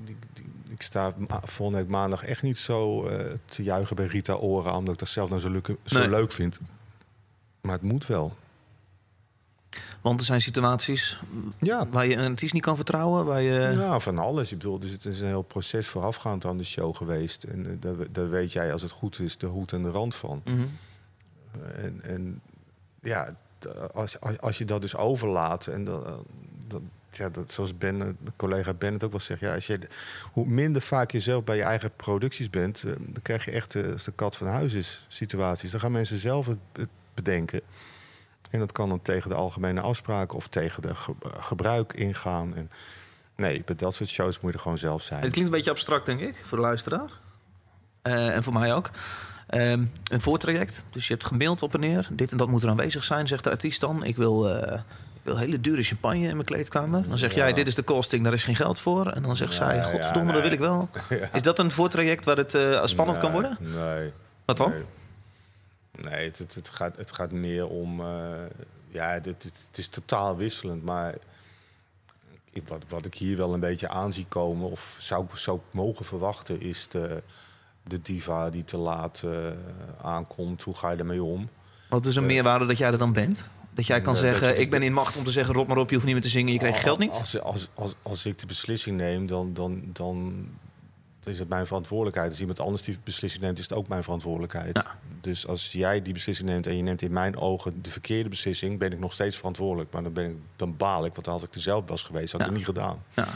[0.04, 4.34] die- die- ik sta volgende week maandag echt niet zo eh, te juichen bij Rita
[4.34, 4.76] Ora...
[4.76, 6.08] omdat ik dat zelf nou zo, leuk- zo Nee.
[6.08, 6.58] leuk vind.
[7.60, 8.36] Maar het moet wel.
[10.00, 11.20] Want er zijn situaties
[11.58, 13.24] Ja, waar je een artiest niet kan vertrouwen.
[13.24, 13.72] Waar je...
[13.74, 14.52] ja van alles.
[14.52, 17.44] Ik bedoel, dus het is een heel proces voorafgaand aan de show geweest.
[17.44, 20.14] En eh, daar, daar weet jij, als het goed is, de hoed en de rand
[20.14, 20.42] van.
[20.44, 20.60] Mhm.
[21.76, 22.40] En, en
[23.02, 26.12] ja, d- als, als, als je dat dus overlaat en dan, eh,
[26.66, 29.66] dan ja, dat, zoals ben, eh, de collega Ben het ook wel zegt, ja, als
[29.66, 29.78] je,
[30.32, 33.74] hoe minder vaak je zelf bij je eigen producties bent, eh, dan krijg je echt
[33.74, 35.70] eh, als de kat van huis is situaties.
[35.70, 37.60] Dan gaan mensen zelf het, het bedenken.
[38.50, 42.54] En dat kan dan tegen de algemene afspraken of tegen de ge- gebruik ingaan.
[42.56, 42.70] En
[43.36, 45.20] nee, bij dat soort shows moet je er gewoon zelf zijn.
[45.22, 47.10] Het klinkt een beetje abstract, denk ik, voor de luisteraar.
[48.02, 48.90] Eh, en voor mij ook.
[49.46, 50.84] Ehm, een voortraject.
[50.90, 52.08] Dus je hebt gemaild op en neer.
[52.12, 54.04] Dit en dat moet er aanwezig zijn, zegt de artiest dan.
[54.04, 54.80] Ik wil, eh, ik
[55.22, 57.08] wil hele dure champagne in mijn kleedkamer.
[57.08, 57.36] Dan zeg Ja.
[57.36, 59.06] jij, dit is de costing, daar is geen geld voor.
[59.06, 60.88] En dan zegt Ja, zij, ja, godverdomme, dat wil ik wel.
[61.32, 63.56] Is dat een voortraject waar het eh, spannend kan worden?
[63.60, 64.12] Nee.
[64.44, 64.70] Wat dan?
[64.70, 64.82] Nee,
[66.04, 68.00] Nee, het, het, het, gaat, het gaat meer om...
[68.00, 68.30] eh,
[68.88, 71.14] ja, dit- het is totaal wisselend, maar...
[72.52, 76.04] Ik, wat, wat ik hier wel een beetje aan zie komen, of zou, zou mogen
[76.04, 76.60] verwachten...
[76.60, 77.22] is de,
[77.82, 79.30] de diva die te laat eh,
[80.02, 80.62] aankomt.
[80.62, 81.48] Hoe ga je ermee om?
[81.88, 83.48] Wat is een meerwaarde dat jij er dan bent?
[83.74, 85.54] Dat jij kan zeggen, je- ik ben in macht om te zeggen...
[85.54, 87.14] rot maar op, je hoeft niet meer te zingen, je krijgt geld niet.
[87.14, 90.46] Als, als, als, als ik de beslissing neem, dan, dan, dan
[91.24, 92.30] is het mijn verantwoordelijkheid.
[92.30, 94.76] Als iemand anders die beslissing neemt, is het ook mijn verantwoordelijkheid.
[94.76, 94.98] Ja.
[95.20, 98.78] Dus als jij die beslissing neemt en je neemt in mijn ogen de verkeerde beslissing,
[98.78, 99.92] ben ik nog steeds verantwoordelijk.
[99.92, 102.40] Maar dan, ben ik, dan baal ik, want als ik er zelf was geweest, had
[102.40, 102.52] ik Ja.
[102.52, 103.02] het niet gedaan.
[103.14, 103.28] Ja.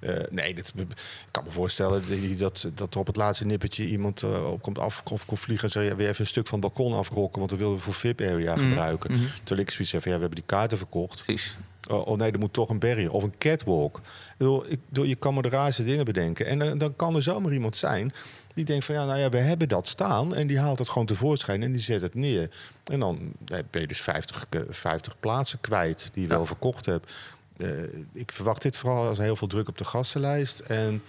[0.00, 0.86] Eh, nee, dit, ik
[1.30, 2.02] kan me voorstellen
[2.38, 5.40] dat, dat, dat er op het laatste nippertje iemand eh, op komt af of komt
[5.40, 7.74] vliegen en zegt: ja, weer even een stuk van het balkon afrokken, want dat willen
[7.74, 8.68] we voor VIP-area Mhm.
[8.68, 9.10] gebruiken.
[9.38, 11.22] Terwijl ik zoiets heb ja, we hebben die kaarten verkocht.
[11.24, 11.56] Precies.
[11.90, 13.96] Oh, oh nee, er moet toch een barrier of een catwalk.
[13.96, 14.02] Ik
[14.36, 16.46] bedoel, ik, bedoel, je kan maar de raarste dingen bedenken.
[16.46, 18.12] En dan, dan kan er zomaar iemand zijn
[18.54, 20.34] die denkt van ja, nou ja, we hebben dat staan.
[20.34, 22.50] En die haalt het gewoon tevoorschijn en die zet het neer.
[22.84, 26.86] En dan eh, ben je dus 50, ke- 50 plaatsen kwijt die je wel verkocht
[26.86, 27.12] hebt.
[27.56, 27.68] Eh,
[28.12, 30.60] ik verwacht dit vooral als heel veel druk op de gastenlijst.
[30.60, 31.02] En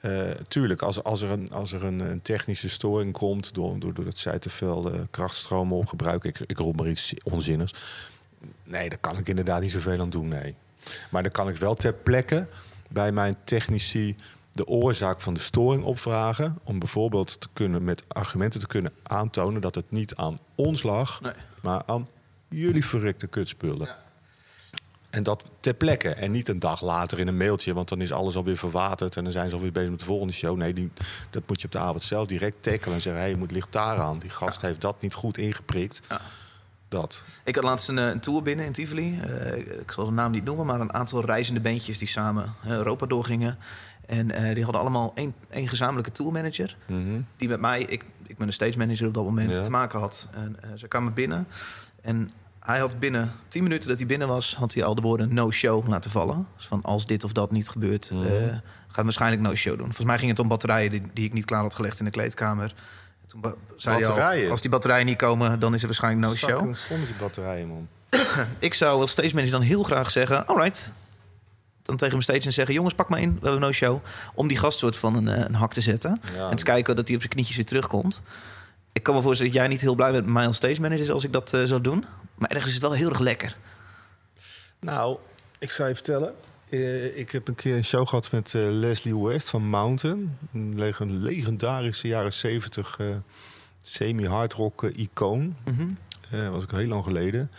[0.00, 3.54] eh, tuurlijk, als, als er, een, als er een, een technische storing komt...
[3.54, 6.30] door, door, doordat zij te veel eh, krachtstromen opgebruiken...
[6.30, 7.74] Ik, ik roep maar iets onzinnigs...
[8.64, 10.54] Nee, daar kan ik inderdaad niet zoveel aan doen, nee.
[11.10, 12.46] Maar dan kan ik wel ter plekke
[12.88, 14.16] bij mijn technici
[14.52, 16.58] de oorzaak van de storing opvragen.
[16.64, 21.20] Om bijvoorbeeld te kunnen, met argumenten te kunnen aantonen dat het niet aan ons lag,
[21.20, 21.32] Nee.
[21.62, 22.06] maar aan
[22.48, 23.88] jullie verrekte kutspullen.
[25.10, 26.08] En dat ter plekke.
[26.08, 29.24] En niet een dag later in een mailtje, want dan is alles alweer verwaterd en
[29.24, 30.56] dan zijn ze alweer bezig met de volgende show.
[30.56, 30.90] Nee, die,
[31.30, 33.50] dat moet je op de avond zelf direct tackelen en zeggen: hé, hey, je moet
[33.50, 34.18] ligt daar aan.
[34.18, 36.00] Die gast heeft dat niet goed ingeprikt.
[36.08, 36.20] Ja.
[36.88, 37.22] Dat.
[37.44, 39.20] Ik had laatst een, eh, een tour binnen in Tivoli.
[39.20, 42.70] Eh, ik zal de naam niet noemen, maar een aantal reizende bandjes die samen eh,
[42.70, 43.58] Europa doorgingen.
[44.06, 46.76] En die hadden allemaal één, één gezamenlijke tourmanager.
[46.86, 47.20] Mhm.
[47.36, 49.60] Die met mij, ik, ik ben een stage manager op dat moment, Ja.
[49.60, 50.28] te maken had.
[50.34, 51.46] En ze kwamen binnen.
[52.02, 52.30] En
[52.60, 55.50] hij had binnen 10 minuten dat hij binnen was, had hij al de woorden no
[55.50, 56.46] show laten vallen.
[56.56, 58.22] Dus van als dit of dat niet gebeurt, Mhm.
[58.26, 58.30] eh,
[58.86, 59.84] gaat hij waarschijnlijk no show doen.
[59.86, 62.10] Volgens mij ging het om batterijen die, die ik niet klaar had gelegd in de
[62.10, 62.74] kleedkamer.
[63.28, 64.50] Toen ba- zei hij al, Batterijen?
[64.50, 66.74] als die batterijen niet komen, dan is er waarschijnlijk no show.
[66.74, 67.88] Vol met die batterijen, man.
[68.58, 70.46] Ik zou als stage manager dan heel graag zeggen...
[70.46, 70.92] alright,
[71.82, 72.74] dan tegen mijn stage en zeggen...
[72.74, 74.00] jongens, pak maar in, we hebben no show.
[74.34, 76.20] Om die gast soort van een, eh, een hak te zetten.
[76.36, 76.50] Ja.
[76.50, 78.22] En te kijken dat hij op zijn knietjes weer terugkomt.
[78.92, 81.12] Ik kan me voorstellen dat jij niet heel blij bent met mij als stage manager...
[81.12, 82.04] als ik dat eh, zou doen.
[82.34, 83.56] Maar ergens is het wel heel erg lekker.
[84.80, 85.18] Nou,
[85.58, 86.34] ik zou je vertellen.
[86.70, 90.38] Eh, ik heb een keer een show gehad met eh, Leslie West van Mountain.
[90.52, 93.06] Een leg- een legendarische jaren 70 eh,
[93.82, 95.56] semi-hardrock icoon.
[96.30, 97.50] Eh was ook heel lang geleden.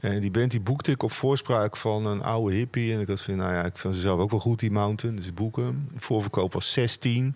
[0.00, 2.92] En die band die boekte ik op voorspraak van een oude hippie.
[2.94, 5.16] En ik had van, nou ja, ik vind ze zelf ook wel goed, die Mountain.
[5.16, 5.88] Dus ik boek hem.
[5.92, 7.34] De voorverkoop was 16.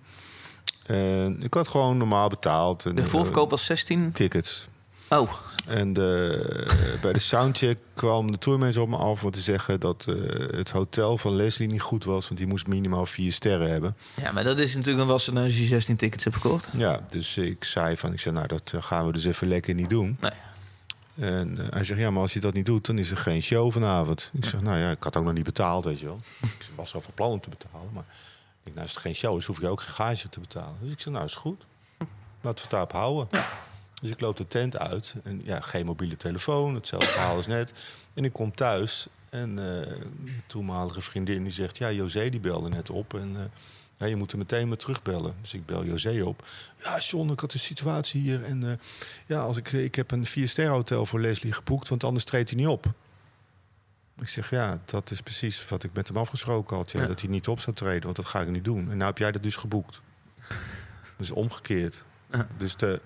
[0.87, 2.87] En ik had gewoon normaal betaald.
[2.87, 4.12] En, De voorverkoop was 16.
[4.12, 4.68] Tickets.
[5.13, 5.31] Oh,
[5.67, 10.05] En de, bij de soundcheck kwam de tourmanager op me af om te zeggen dat
[10.09, 10.15] eh,
[10.57, 13.97] het hotel van Leslie niet goed was, want die moest minimaal vier sterren hebben.
[14.17, 16.71] ja, maar dat is natuurlijk een wassen als je 16 tickets hebt verkocht.
[16.77, 19.75] Ja, dus ik zei van, ik zei, nou dat eh, gaan we dus even lekker
[19.75, 20.17] niet doen.
[20.21, 20.33] Nee.
[21.15, 23.43] En eh, hij zegt, ja, maar als je dat niet doet, dan is er geen
[23.43, 24.31] show vanavond.
[24.33, 26.21] Ik zeg, nou ja, ik had ook nog niet betaald, weet je wel.
[26.61, 28.05] ik was wel van plan om te betalen, maar
[28.63, 30.77] ik nou, als het geen show is, hoef ik ook geen gage te betalen.
[30.83, 31.67] Dus ik zeg, nou is goed.
[32.41, 33.29] Laten we het daarop houden.
[34.01, 35.14] Dus ik loop de tent uit.
[35.24, 36.74] En ja, geen mobiele telefoon.
[36.74, 37.72] Hetzelfde verhaal als net.
[38.14, 39.07] En ik kom thuis.
[39.30, 41.78] En mijn toenmalige vriendin die zegt...
[41.78, 43.14] Ja, José die belde net op.
[43.14, 43.42] En eh,
[43.96, 45.34] ja, je moet er meteen maar terugbellen.
[45.40, 46.46] Dus ik bel José op.
[46.82, 48.44] Ja, John, ik had een situatie hier.
[48.44, 48.76] En eh,
[49.26, 51.88] ja, als ik, ik heb een vier hotel voor Leslie geboekt.
[51.88, 52.86] Want anders treedt hij niet op.
[54.18, 56.90] Ik zeg, ja, dat is precies wat ik met hem afgesproken had.
[56.90, 57.07] Ja, Ja.
[57.07, 58.90] Dat hij niet op zou treden, want dat ga ik niet doen.
[58.90, 60.01] En nou heb jij dat dus geboekt.
[61.16, 62.05] Dus omgekeerd.
[62.57, 63.01] Dus de,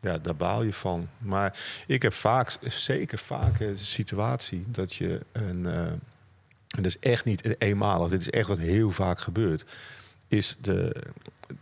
[0.00, 1.08] ja, daar baal je van.
[1.18, 5.66] Maar ik heb vaak, zeker vaak een situatie dat je een...
[5.66, 5.86] eh,
[6.68, 9.64] en dat is echt niet eenmalig, dit is echt wat heel vaak gebeurt.
[10.28, 10.96] Is de,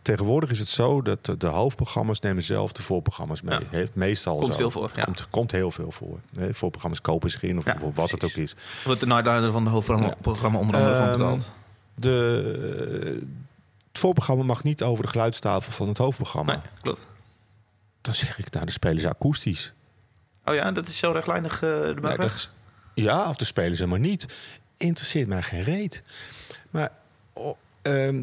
[0.02, 3.58] tegenwoordig is het zo dat de, de hoofdprogramma's nemen zelf de voorprogramma's mee.
[3.58, 3.66] Ja.
[3.70, 4.56] Heeft meestal Komt zo.
[4.58, 5.04] veel voor, ja.
[5.04, 6.18] Komt, komt heel veel voor.
[6.38, 8.54] Hè, Voorprogramma's kopen zich in of, Ja, wat het ook is.
[8.84, 11.52] Wordt de nightliner van de hoofdprogramma onder andere van Ehm, betaald.
[11.94, 13.18] De,
[13.88, 16.52] het voorprogramma mag niet over de geluidstafel van het hoofdprogramma.
[16.52, 17.00] Nee, klopt.
[18.06, 19.72] Dan zeg ik, nou, dan spelen ze akoestisch.
[20.44, 22.50] Oh ja, dat is zo rechtlijnig eh de dat is-
[22.94, 24.26] ja, of de spelen ze maar niet.
[24.76, 26.02] Interesseert mij geen reet.
[26.70, 26.90] Maar
[27.32, 28.22] oh, ehm,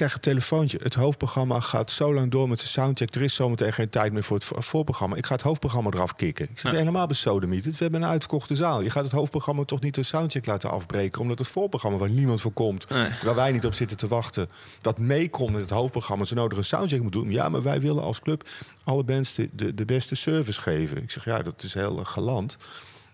[0.00, 0.78] krijg een telefoontje.
[0.82, 3.14] Het hoofdprogramma gaat zo lang door met zijn soundcheck.
[3.14, 5.16] Er is zometeen geen tijd meer voor het vo- voorprogramma.
[5.16, 6.44] Ik ga het hoofdprogramma eraf kicken.
[6.44, 7.76] Ik zeg, ben je helemaal besodemieterd?
[7.76, 8.80] We hebben een uitverkochte zaal.
[8.80, 11.20] Je gaat het hoofdprogramma toch niet de soundcheck laten afbreken...
[11.20, 12.88] omdat het voorprogramma waar niemand voor komt...
[12.88, 13.08] Nee.
[13.24, 14.48] waar wij niet op zitten te wachten...
[14.80, 16.24] dat meekomt met het hoofdprogramma...
[16.24, 17.30] zo nodig een soundcheck moet doen.
[17.30, 18.48] Ja, maar wij willen als club
[18.84, 21.02] alle bands de, de, de beste service geven.
[21.02, 22.56] Ik zeg, ja, dat is heel eh, galant.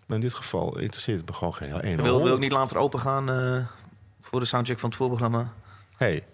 [0.07, 2.76] Maar in dit geval interesseert het me gewoon geen ene Wil, wil ik niet later
[2.76, 3.66] open gaan eh,
[4.20, 5.53] voor de soundcheck van het voorprogramma?
[5.97, 6.24] Hey.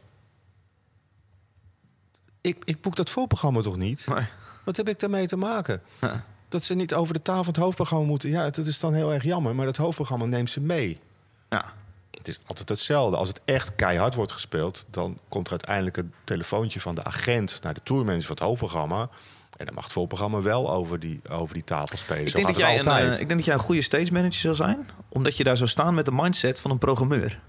[2.42, 4.06] Ik, ik boek dat voorprogramma toch niet?
[4.06, 4.24] Nee.
[4.64, 5.82] Wat heb ik daarmee te maken?
[6.00, 6.24] Ja.
[6.48, 8.30] Dat ze niet over de tafel het hoofdprogramma moeten.
[8.30, 9.54] Ja, dat is dan heel erg jammer.
[9.54, 11.00] Maar dat hoofdprogramma neemt ze mee.
[11.48, 11.64] Ja.
[12.10, 13.16] Het is altijd hetzelfde.
[13.16, 14.84] Als het echt keihard wordt gespeeld...
[14.90, 17.58] dan komt er uiteindelijk een telefoontje van de agent...
[17.62, 19.08] naar de tourmanager van het hoofdprogramma.
[19.56, 22.26] En dan mag het voorprogramma wel over die, over die tafel spelen.
[22.26, 24.54] Ik denk, dat jij een, eh, ik denk dat jij een goede stage manager zou
[24.54, 24.88] zijn.
[25.08, 27.40] Omdat je daar zou staan met de mindset van een programmeur.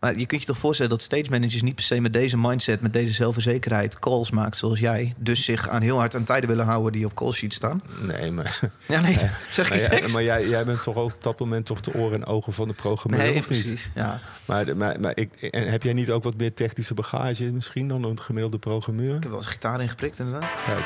[0.00, 2.80] Maar je kunt je toch voorstellen dat stage managers niet per se met deze mindset,
[2.80, 5.14] met deze zelfverzekerheid, calls maakt zoals jij.
[5.16, 7.82] Dus zich aan heel hard aan tijden willen houden die op call sheet staan.
[8.00, 8.60] Nee, maar...
[8.88, 9.16] Ja, nee,
[9.50, 10.12] zeg je seks?
[10.12, 12.68] maar jij, jij bent toch ook op dat moment toch de oren en ogen van
[12.68, 13.62] de programmeur, Nee, of niet?
[13.62, 13.90] precies.
[13.94, 14.20] Ja.
[14.44, 18.04] Maar, maar, maar ik, en heb jij niet ook wat meer technische bagage misschien dan
[18.04, 19.14] een gemiddelde programmeur?
[19.14, 20.50] Ik heb wel eens gitaar ingeprikt, inderdaad.
[20.64, 20.84] Kijk.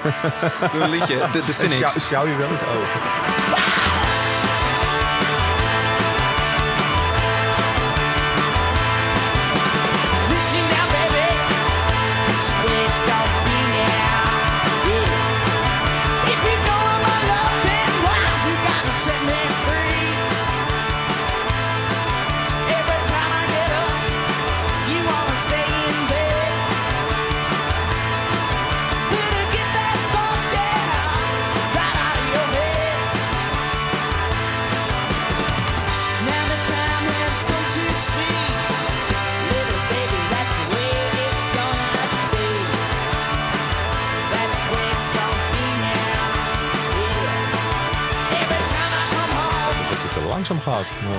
[0.72, 1.42] Doe een liedje, de,
[2.10, 3.49] je wel eens over?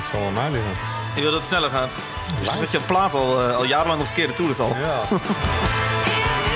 [0.02, 0.72] Dat zal aan mij liggen.
[1.16, 1.94] Je wil dat het sneller gaat.
[2.40, 4.76] Dus dat je een plaat al, eh, al jarenlang op verkeerde toer het al.
[4.76, 5.00] Ja.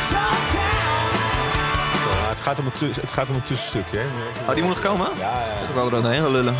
[0.09, 0.63] Town,
[2.29, 3.97] het, gaat om een tuss- het gaat om een tussenstukje.
[3.97, 4.05] Hè?
[4.47, 5.07] Oh, die moet nog komen?
[5.17, 5.67] Ja, ja.
[5.67, 6.55] Ik wou er doorheen gaan lullen.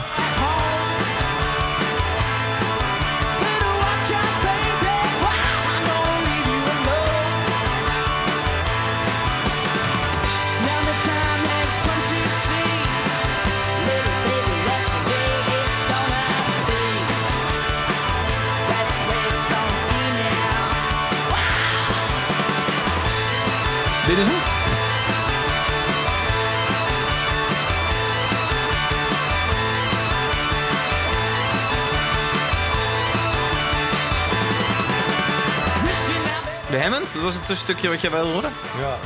[36.76, 37.14] De Hammond?
[37.14, 38.52] Dat was het tussenstukje wat jij wil horen?
[38.80, 38.98] Ja.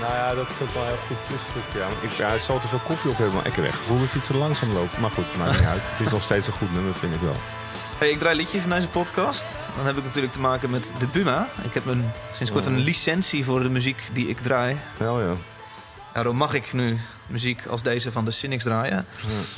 [0.00, 1.78] Nou ja, dat vind ik wel een heel goed tussenstukje.
[1.78, 1.88] Ja.
[2.00, 4.00] Ik, ja, het zal te veel koffie op hebben, maar ik heb echt het gevoel
[4.00, 4.98] dat hij te langzaam loopt.
[4.98, 5.82] Maar goed, maakt niet uit.
[5.84, 7.36] Het is nog steeds een goed nummer, vind ik wel.
[7.98, 9.42] Hey, ik draai liedjes in deze podcast.
[9.76, 11.48] Dan heb ik natuurlijk te maken met de Buma.
[11.62, 14.80] Ik heb een, sinds kort een licentie voor de muziek die ik draai.
[14.96, 15.34] Wel ja.
[16.12, 16.98] Daarom mag ik nu
[17.30, 19.06] muziek als deze van de Cynics draaien.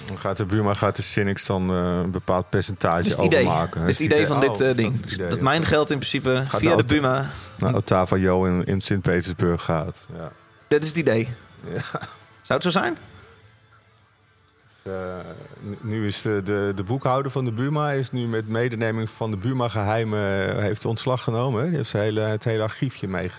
[0.07, 3.81] Dan gaat de buurman gaat de Cynics dan eh, een bepaald percentage Dat overmaken.
[3.81, 5.01] Dat is het idee van dit Oh, eh, ding.
[5.01, 7.31] dat idee, dat mijn geld in principe Gaat via de Buma.
[7.59, 9.99] naar Otava Jo in, in Sint-Petersburg gaat.
[10.16, 10.33] Ja.
[10.68, 11.29] Dit is het idee.
[11.75, 11.81] Ja.
[12.43, 12.97] Zou het zo zijn?
[14.83, 14.93] Eh,
[15.80, 19.37] nu- is de, de, de boekhouder van de Buma is nu met medeneming van de
[19.37, 21.66] Buma geheimen eh, heeft ontslag genomen.
[21.68, 23.30] Die heeft zijn hele, het hele archiefje mee,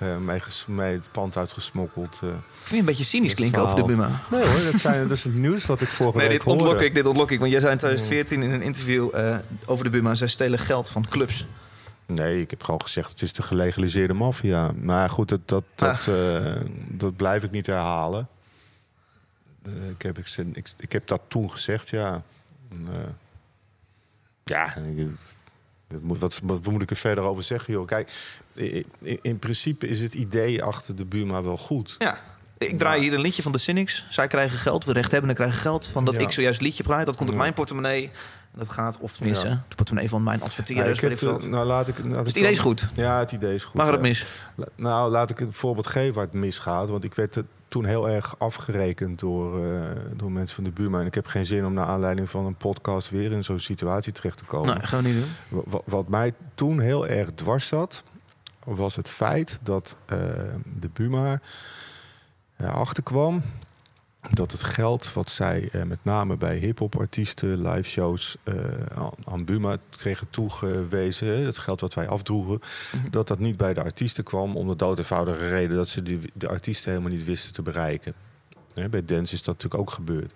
[0.67, 2.19] mee, het pand uitgesmokkeld.
[2.23, 2.29] eh.
[2.29, 2.35] Ik
[2.69, 3.83] vind je een beetje cynisch klinken over de.
[3.83, 4.09] Buma.
[4.31, 6.67] Nee hoor, dat, zijn, dat is het nieuws wat ik vorige Nee, week dit ontlok
[6.69, 6.85] hoorde.
[6.85, 7.39] ik, dit ontlok ik.
[7.39, 9.35] Want jij zei in 2014 in een interview eh,
[9.65, 10.15] over de Buma...
[10.15, 11.45] zij stelen geld van clubs.
[12.05, 14.71] Nee, ik heb gewoon gezegd het is de gelegaliseerde maffia.
[14.81, 16.51] Maar goed, dat, dat, dat, eh,
[16.89, 18.27] dat blijf ik niet herhalen.
[19.65, 22.23] Eh, ik, heb, ik, ik, ik heb dat toen gezegd, ja.
[22.71, 22.97] En, eh,
[24.43, 24.75] ja,
[25.87, 27.87] dat moet, wat, wat moet ik er verder over zeggen, joh?
[27.87, 28.11] Kijk,
[29.21, 31.95] in principe is het idee achter de Buma wel goed.
[31.97, 32.17] Ja.
[32.57, 34.05] Ik draai hier een liedje van de Cynics.
[34.09, 35.87] Zij krijgen geld, we rechthebbenden krijgen geld.
[35.87, 36.21] Van dat Ja.
[36.21, 37.43] ik zojuist liedje draai, dat komt uit Ja.
[37.43, 38.11] mijn portemonnee.
[38.51, 40.99] En dat gaat, of tenminste, de portemonnee van mijn adverteerders.
[40.99, 42.91] heb, eh, nou, laat ik, ik het idee is goed.
[42.95, 43.73] Ja, het idee is goed.
[43.73, 44.25] Mag er het mis?
[44.75, 46.89] Nou, laat ik een voorbeeld geven waar het misgaat.
[46.89, 49.81] Want ik werd er toen heel erg afgerekend door, eh,
[50.15, 50.99] door mensen van de buurman.
[50.99, 54.11] En ik heb geen zin om naar aanleiding van een podcast weer in zo'n situatie
[54.13, 54.77] terecht te komen.
[54.77, 55.31] Nee, gaan we niet doen.
[55.63, 58.03] Wa- wa- Wat mij toen heel erg dwars zat,
[58.63, 60.17] was het feit dat eh,
[60.79, 61.39] de Buma
[62.57, 63.43] erachter kwam
[64.31, 68.55] dat het geld wat zij eh, met name bij hip-hop artiesten, live shows eh,
[69.25, 72.59] aan- Buma kregen toegewezen, dat geld wat wij afdroegen,
[73.09, 76.19] dat dat niet bij de artiesten kwam om de dood eenvoudige reden dat ze die,
[76.33, 78.13] de artiesten helemaal niet wisten te bereiken.
[78.73, 80.33] Hè, bij Dance is dat natuurlijk ook gebeurd.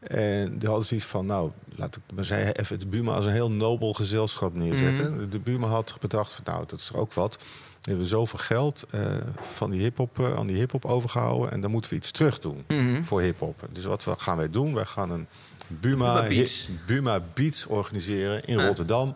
[0.00, 3.50] En die hadden zoiets van, nou, laat ik maar even het Buma als een heel
[3.50, 5.30] nobel gezelschap neerzetten.
[5.30, 7.38] De Buma had bedacht, van, nou, dat is er ook wat.
[7.86, 9.00] We hebben zoveel geld eh,
[9.40, 11.52] van die hip-hop eh, aan die hip-hop overgehouden.
[11.52, 12.64] En dan moeten we iets terug doen
[13.02, 13.68] voor hip-hop.
[13.72, 14.74] Dus wat we- gaan wij doen?
[14.74, 15.26] Wij gaan een
[15.66, 16.68] Buma, Buma Beats.
[16.86, 18.66] Buma Beats organiseren in Ja.
[18.66, 19.14] Rotterdam.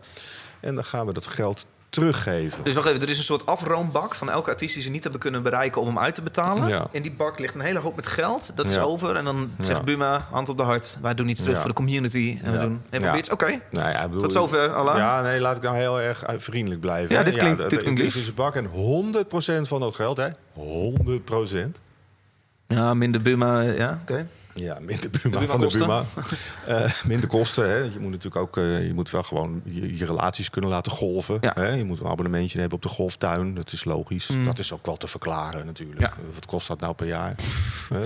[0.61, 2.65] En dan gaan we dat geld teruggeven.
[2.65, 5.21] Dus wacht even, er is een soort afroombak van elke artiest die ze niet hebben
[5.21, 6.69] kunnen bereiken om hem uit te betalen.
[6.69, 6.87] Ja.
[6.91, 8.51] In die bak ligt een hele hoop met geld.
[8.55, 8.81] Dat is Ja.
[8.81, 9.17] over.
[9.17, 9.85] En dan zegt Ja.
[9.85, 10.99] Buma, hand op de hart.
[11.03, 11.61] Wij doen iets terug Ja.
[11.61, 12.39] voor de community.
[12.43, 12.65] En we Ja.
[12.65, 13.13] doen Ja.
[13.13, 13.31] beats.
[13.31, 13.61] Oké.
[13.71, 14.97] Nou ja, Tot zover, Allah.
[14.97, 17.15] Ja, nee, laat ik nou heel erg eh, vriendelijk blijven.
[17.17, 18.27] Ja, dit klinkt- dat- dit klinkt is lief.
[18.27, 20.29] een bak en 100% van dat geld, hè?
[20.53, 21.81] 100%.
[22.69, 23.61] Ja, minder Buma.
[23.61, 24.27] Ja, oké.
[24.55, 25.79] Ja, minder Buma Buma van de?
[25.79, 26.05] Buma.
[27.07, 27.69] Minder kosten.
[27.71, 27.77] Hè.
[27.77, 31.39] Je moet natuurlijk ook eh, je moet wel gewoon je, je relaties kunnen laten golven.
[31.41, 31.53] Ja.
[31.55, 31.69] Hè.
[31.69, 33.55] Je moet een abonnementje hebben op de golftuin.
[33.55, 34.29] Dat is logisch.
[34.45, 36.01] Dat is ook wel te verklaren natuurlijk.
[36.01, 36.07] Mm.
[36.07, 36.33] Ja.
[36.35, 37.35] Wat kost dat nou per jaar?
[37.91, 37.99] Eh,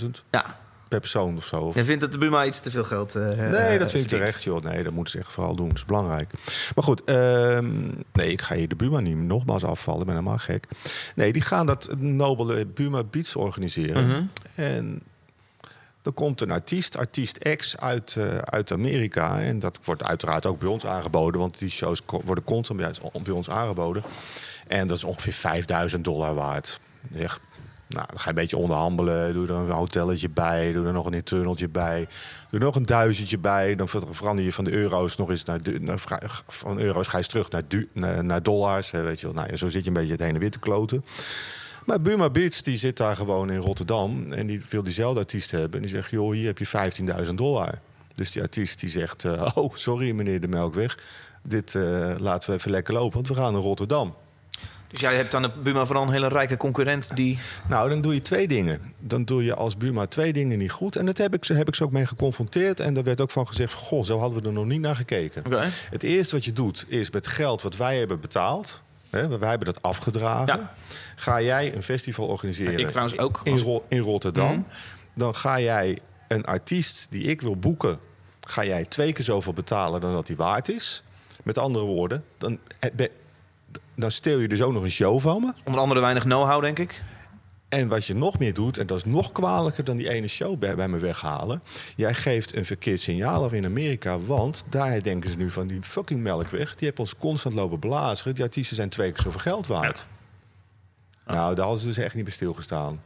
[0.00, 0.56] 50.000 Ja.
[0.88, 1.56] per persoon of zo.
[1.60, 4.08] Of- Jij vindt dat de Buma iets te veel geld eh Nee, dat vind ik
[4.08, 4.62] terecht, joh.
[4.62, 5.68] Nee, dat moeten ze echt vooral doen.
[5.68, 6.30] Dat is belangrijk.
[6.74, 7.66] Maar goed, ehm,
[8.12, 10.00] nee, ik ga hier de Buma niet nogmaals afvallen.
[10.00, 10.64] Ik ben helemaal gek.
[11.14, 14.06] Nee, die gaan dat nobele Buma Beats organiseren.
[14.06, 14.22] Mhm.
[14.54, 15.02] En
[16.08, 19.40] dan komt een artiest, artiest X uit, eh, uit Amerika.
[19.40, 21.40] En dat wordt uiteraard ook bij ons aangeboden.
[21.40, 22.80] Want die shows worden constant
[23.22, 24.02] bij ons, aangeboden.
[24.66, 26.80] En dat is ongeveer 5000 dollar waard.
[27.88, 29.32] Nou, dan ga je een beetje onderhandelen.
[29.32, 30.72] Doe er een hotelletje bij.
[30.72, 32.08] Doe er nog een internaltje bij.
[32.50, 33.74] Doe er nog een duizendje bij.
[33.76, 35.60] Dan ver- verander je van de euro's nog eens naar...
[35.80, 36.00] naar
[36.46, 38.90] van euro's ga je terug naar, naar, naar dollars.
[38.90, 39.44] Weet je wel.
[39.44, 41.04] Nou, zo zit je een beetje het heen en weer te kloten.
[41.88, 44.32] Maar Buma Beats die zit daar gewoon in Rotterdam.
[44.32, 45.72] En die wil diezelfde artiest hebben.
[45.80, 47.78] En die zegt, joh, hier heb je 15.000 dollar.
[48.12, 50.98] Dus die artiest die zegt, eh, oh, sorry meneer de Melkweg.
[51.42, 51.82] Dit eh,
[52.18, 54.14] laten we even lekker lopen, want we gaan naar Rotterdam.
[54.88, 57.38] Dus jij hebt aan de Buma vooral een hele rijke concurrent die...
[57.68, 58.80] Nou, dan doe je twee dingen.
[58.98, 60.96] Dan doe je als Buma twee dingen niet goed.
[60.96, 62.80] En dat heb ik, ze- heb ik ze ook mee geconfronteerd.
[62.80, 64.96] En daar werd ook van gezegd: van, Goh, zo hadden we er nog niet naar
[64.96, 65.42] gekeken.
[65.90, 68.82] Het eerste wat je doet is met geld wat wij hebben betaald.
[69.10, 70.58] Hè, wij hebben dat afgedragen.
[70.58, 70.74] Ja.
[71.16, 72.78] Ga jij een festival organiseren?
[72.78, 73.40] Ik trouwens ook.
[73.44, 74.50] In, Ro- in Rotterdam.
[74.52, 74.60] Mhm.
[75.14, 75.98] Dan ga jij
[76.28, 77.98] een artiest die ik wil boeken.
[78.40, 81.02] Ga jij twee keer zoveel betalen dan dat hij waard is.
[81.42, 83.06] Met andere woorden, dan, eh,
[83.94, 85.52] dan steel je dus ook nog een show van me.
[85.64, 87.02] Onder andere weinig know-how, denk ik.
[87.68, 90.58] En wat je nog meer doet, en dat is nog kwalijker dan die ene show
[90.58, 91.62] bij, bij me weghalen.
[91.96, 94.18] Jij geeft een verkeerd signaal af in Amerika.
[94.18, 96.74] Want daar denken ze nu van die fucking melkweg.
[96.74, 98.34] Die heeft ons constant lopen blazen.
[98.34, 100.06] Die artiesten zijn twee keer zoveel geld waard.
[101.26, 103.02] Nou, daar hadden ze dus echt niet bij stilgestaan.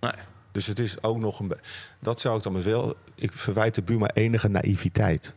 [0.00, 0.12] Nee.
[0.52, 1.52] Dus het is ook nog een.
[1.98, 2.94] Dat zou ik dan wel.
[3.14, 5.34] Ik verwijt de Buma enige naïviteit.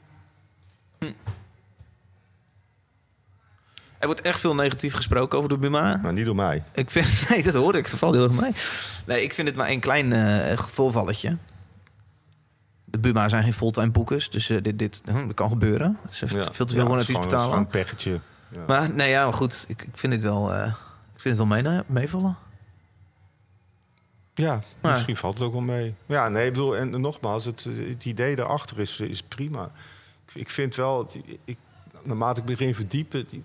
[4.02, 5.98] Er wordt echt veel negatief gesproken over de Buma.
[6.04, 6.64] Maar niet door mij.
[6.74, 7.08] Ik vind...
[7.30, 7.90] Nee, dat hoor ik.
[7.90, 8.52] Dat valt heel erg mee.
[9.06, 10.14] Nee, ik vind het maar een klein
[10.58, 11.38] voorvalletje.
[12.86, 14.30] De Buma zijn geen fulltime boekers.
[14.30, 15.98] Dus eh, dit, dit hm, dat kan gebeuren.
[16.02, 17.50] Het is veel te veel Ja, het gewoon- betalen.
[17.50, 18.20] het een peggetje.
[18.50, 18.60] Ja.
[18.68, 19.66] Maar nee, ja, maar goed.
[19.68, 20.54] Ik, ik vind dit wel...
[20.54, 20.68] eh,
[21.16, 22.38] ik vind het wel mee, meevallen.
[24.34, 25.96] Ja, Maar- misschien valt het ook wel mee.
[26.06, 29.72] Ja, nee, ik bedoel, en nogmaals, het, het idee daarachter is, is prima.
[30.28, 31.12] Ik, ik vind wel,
[31.46, 31.58] ik,
[32.04, 33.44] naarmate ik begin verdiepen, die,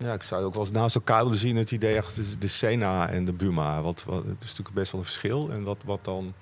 [0.00, 2.48] ja, ik zou ook wel eens naast elkaar willen zien het idee achter de, de
[2.48, 3.82] Sena en de Buma.
[3.82, 5.50] Wat, wat, het is natuurlijk best wel een verschil.
[5.50, 6.32] En wat, wat dan,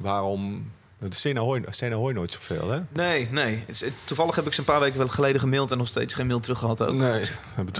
[0.00, 2.80] waarom, de Sena hoor, je- Sena nooit zoveel, hè?
[2.92, 3.64] Nee, nee.
[4.04, 5.70] Toevallig heb ik ze een paar weken geleden gemaild...
[5.70, 6.94] en nog steeds geen mail terug gehad ook.
[6.94, 7.22] Nee,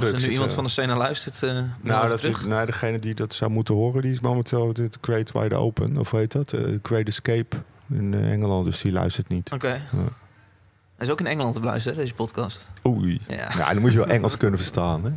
[0.00, 2.40] Als er nu iemand van de scène luistert, eh mail Nou, dat terug.
[2.40, 5.98] is, nou, degene die dat zou moeten horen, die is momenteel de Great Wide Open.
[5.98, 6.52] Of hoe heet dat?
[6.52, 7.56] Eh, Great Escape
[7.90, 9.52] in eh, Engeland, dus die luistert niet.
[9.52, 9.68] Oké.
[9.68, 9.80] Hij
[11.04, 12.70] is ook in Engeland te beluisteren, deze podcast.
[12.86, 13.20] Oei.
[13.28, 13.48] Ja.
[13.56, 13.72] Ja.
[13.72, 15.10] dan moet je wel Engels kunnen verstaan, hè?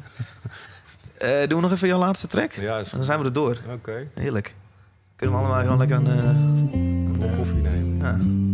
[1.17, 2.51] Eh, doen we nog even jouw laatste track?
[2.51, 3.57] Ja, is Dan zijn we er door.
[3.71, 4.07] Oké.
[4.13, 4.55] Heerlijk.
[5.15, 6.07] Kunnen we allemaal gewoon lekker een...
[6.07, 7.97] eh, Een koffie nemen.
[7.99, 8.45] ja.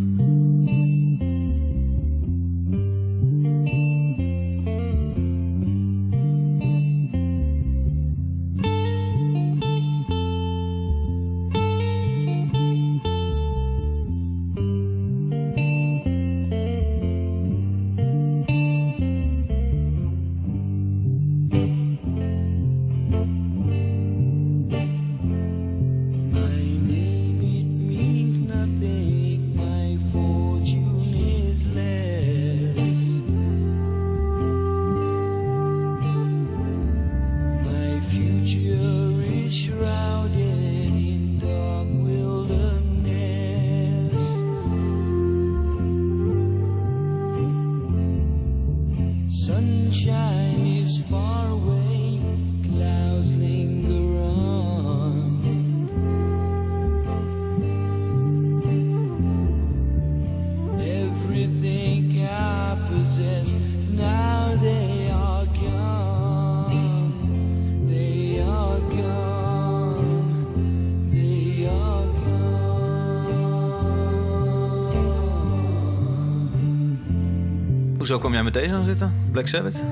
[78.53, 79.13] Met deze aan zitten?
[79.31, 79.83] Black Sabbath?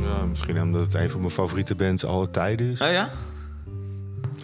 [0.00, 2.80] Ja, misschien omdat het een van mijn favoriete bands alle tijden is.
[2.80, 3.08] Oh ja?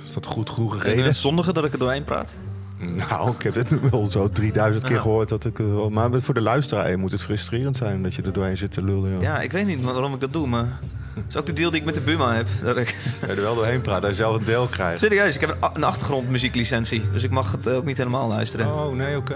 [0.04, 1.04] Is dat goed genoeg reden?
[1.04, 2.36] eh, zondige dat ik er doorheen praat?
[2.78, 5.00] Nou, ik heb dit nu wel zo 3000 keer Ja.
[5.02, 5.28] gehoord.
[5.28, 8.22] Dat ik, het wel- maar voor de luisteraar eh, moet het frustrerend zijn dat je
[8.22, 9.10] er doorheen zit te lullen.
[9.12, 9.22] joh.
[9.22, 10.78] Ja, ik weet niet waarom ik dat doe, maar...
[11.14, 12.46] Dat is ook de deal die ik met de Buma heb.
[12.62, 12.96] Dat ik...
[13.20, 14.98] Je er wel doorheen praat, dat je zelf een deel krijgt.
[14.98, 17.02] Serieus, ik heb een, achtergrondmuzieklicentie.
[17.12, 18.66] Dus ik mag het eh, ook niet helemaal luisteren.
[18.66, 19.34] Oh, nee, oké.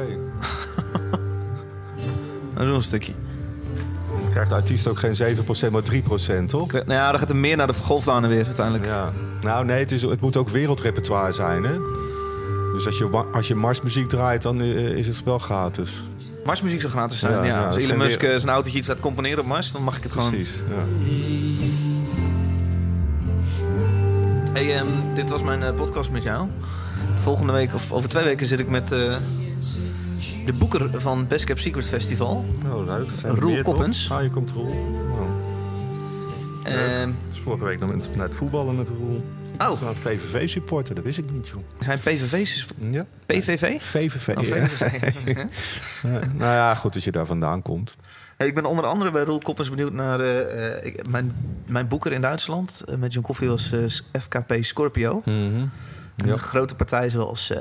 [2.54, 3.12] Dan doen we een stukje.
[4.32, 6.72] Krijgt de artiest ook geen 7%, maar 3%, toch?
[6.72, 8.86] Nou ja, dan gaat er meer naar de golfbanen weer uiteindelijk.
[8.86, 9.12] Ja.
[9.42, 11.78] Nou, nee, het, is, het moet ook wereldrepertoire zijn, hè?
[12.72, 16.04] Dus als je, als je Marsmuziek draait, dan eh, is het wel gratis.
[16.44, 19.38] Marsmuziek zou gratis zijn, Ja, Als Elon Musk weer- eh, zijn autootje iets laat componeren
[19.38, 20.30] op Mars, dan mag ik het gewoon...
[20.30, 21.10] Precies, ja.
[24.52, 26.48] Hey, ehm, dit was mijn eh, podcast met jou.
[27.14, 28.94] Volgende week, of over twee weken, zit ik met
[30.44, 32.44] de boeker van Best Kept Secret Festival.
[32.72, 33.10] Oh, leuk.
[33.18, 33.62] Zijn Roel?
[33.62, 34.10] Koppens.
[34.10, 34.74] Ah, je komt Roel.
[35.14, 39.24] Nou, Ehm, dus vorige week met- naar het voetballen met Roel.
[39.58, 41.62] oh, VVV-supporter, dat wist ik niet, joh.
[41.80, 42.66] zijn PVV's...
[42.90, 43.06] Ja.
[43.26, 43.82] PVV?
[43.82, 44.36] VVV.
[44.36, 44.42] Oh.
[44.44, 45.26] VVV.
[46.02, 47.96] Ja, nou ja, goed dat je daar vandaan komt.
[48.36, 51.32] Hey, ik ben onder andere bij Roel Koppens benieuwd naar eh, eh, ik- mijn,
[51.66, 52.82] mijn boeker in Duitsland.
[52.86, 53.72] eh, met John Koffie was
[54.20, 55.22] FKP Scorpio.
[55.24, 55.70] En
[56.16, 56.32] Ja.
[56.32, 57.52] een grote partij zoals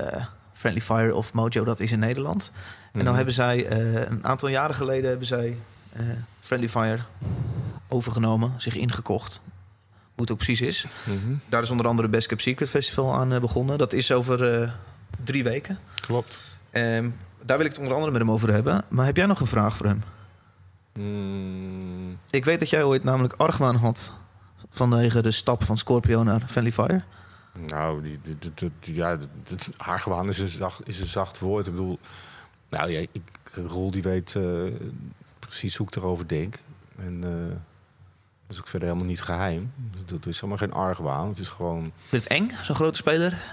[0.62, 2.51] Friendly Fire of Mojo, dat is in Nederland.
[2.53, 3.03] En Mhm.
[3.03, 5.57] nou hebben zij, eh, een aantal jaren geleden hebben zij
[5.93, 6.03] eh,
[6.39, 6.99] Friendly Fire
[7.88, 9.41] overgenomen, zich ingekocht.
[9.89, 10.86] Hoe het ook precies is.
[11.03, 11.34] Mhm.
[11.49, 13.78] Daar is onder andere Best Kept Secret Festival aan eh, begonnen.
[13.78, 14.74] Dat is over
[15.24, 15.80] drie weken.
[16.01, 16.38] Klopt.
[16.72, 17.09] Ehm,
[17.45, 18.84] daar wil ik het onder andere met hem over hebben.
[18.89, 20.03] Maar heb jij nog een vraag voor hem?
[20.93, 24.14] Mm, Ik weet dat jij ooit namelijk argwaan had
[24.70, 27.01] vanwege de stap van Scorpio naar Friendly Fire.
[27.54, 29.18] Nou, die, die, die- die- ja,
[29.78, 31.66] argwaan is een, zacht, is een zacht woord.
[31.68, 31.99] Ik bedoel,
[32.70, 33.22] nou ja, ik,
[33.56, 34.43] Roel die weet eh,
[35.39, 36.56] precies hoe ik erover denk.
[36.97, 37.49] En eh,
[38.47, 39.72] dat is ook verder helemaal niet geheim.
[40.06, 41.28] Dat is helemaal geen argwaan.
[41.30, 41.91] Het is gewoon...
[42.10, 43.45] Je het eng, zo'n grote speler?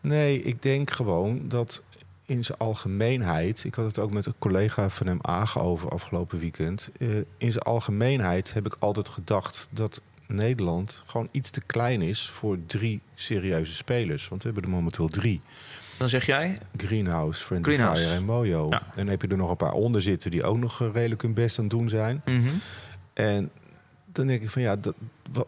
[0.00, 1.82] Nee, ik denk gewoon dat
[2.26, 3.64] in zijn algemeenheid...
[3.64, 6.90] Ik had het ook met een collega van hem Agen over afgelopen weekend.
[6.98, 12.28] eh, in zijn algemeenheid heb ik altijd gedacht dat Nederland gewoon iets te klein is...
[12.28, 14.28] voor drie serieuze spelers.
[14.28, 15.40] Want we hebben er momenteel drie.
[15.98, 18.02] Dan zeg jij, Greenhouse, Friendly Greenhouse.
[18.02, 18.66] Fire en Mojo.
[18.70, 18.82] Ja.
[18.82, 20.30] En dan heb je er nog een paar onder zitten...
[20.30, 22.22] die ook nog eh, redelijk hun best aan het doen zijn.
[23.12, 23.50] En
[24.12, 24.94] dan denk ik van ja, dat,
[25.30, 25.46] wat,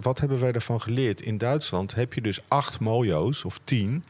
[0.00, 1.20] wat hebben wij daarvan geleerd?
[1.20, 4.04] In Duitsland heb je dus acht mojo's of tien.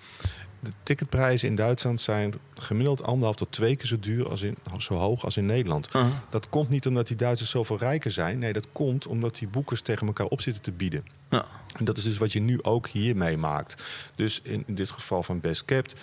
[0.64, 4.94] De ticketprijzen in Duitsland zijn gemiddeld anderhalf tot twee keer zo duur als in zo
[4.94, 5.88] hoog als in Nederland.
[6.30, 8.38] Dat komt niet omdat die Duitsers zoveel rijker zijn.
[8.38, 11.04] Nee, dat komt omdat die boekers tegen elkaar op zitten te bieden.
[11.30, 11.44] Ja.
[11.76, 13.82] En dat is dus wat je nu ook hier meemaakt.
[14.14, 15.94] Dus in, in dit geval van Best Kept.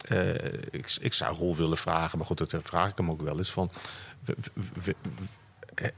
[0.00, 0.34] eh,
[0.70, 3.50] ik, ik zou Rol willen vragen, maar goed, dat vraag ik hem ook wel eens
[3.50, 3.70] van.
[4.24, 4.88] w- w- w-
[5.74, 5.88] w-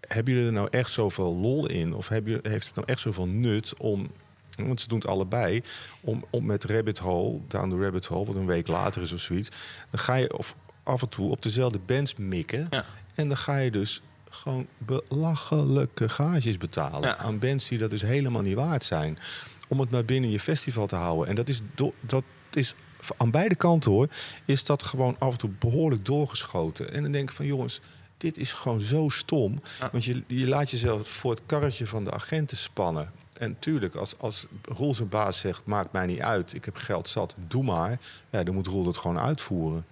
[0.00, 1.94] hebben jullie er nou echt zoveel lol in?
[1.94, 4.10] Of hebben heeft het nou echt zoveel nut om...
[4.66, 5.62] Want ze doen het allebei.
[6.00, 8.26] Om, om met Rabbit Hole, Down the Rabbit Hole...
[8.26, 9.48] wat een week later is of zoiets...
[9.90, 12.66] dan ga je of af en toe op dezelfde bands mikken.
[12.70, 12.84] Ja.
[13.14, 17.08] En dan ga je dus gewoon belachelijke gages betalen...
[17.08, 17.16] Ja.
[17.16, 19.18] aan bands die dat dus helemaal niet waard zijn.
[19.68, 21.28] Om het maar binnen je festival te houden.
[21.28, 21.60] En dat is,
[22.00, 22.74] dat is
[23.16, 24.08] aan beide kanten hoor...
[24.44, 26.92] is dat gewoon af en toe behoorlijk doorgeschoten.
[26.92, 27.80] En dan denk ik van jongens
[28.18, 29.60] dit is gewoon zo stom.
[29.92, 33.12] Want je, je laat jezelf voor het karretje van de agenten spannen.
[33.38, 36.54] En tuurlijk, als, als Roel zijn baas zegt, maakt mij niet uit.
[36.54, 37.98] Ik heb geld zat, doe maar.
[38.30, 39.86] Ja, dan moet Roel dat gewoon uitvoeren.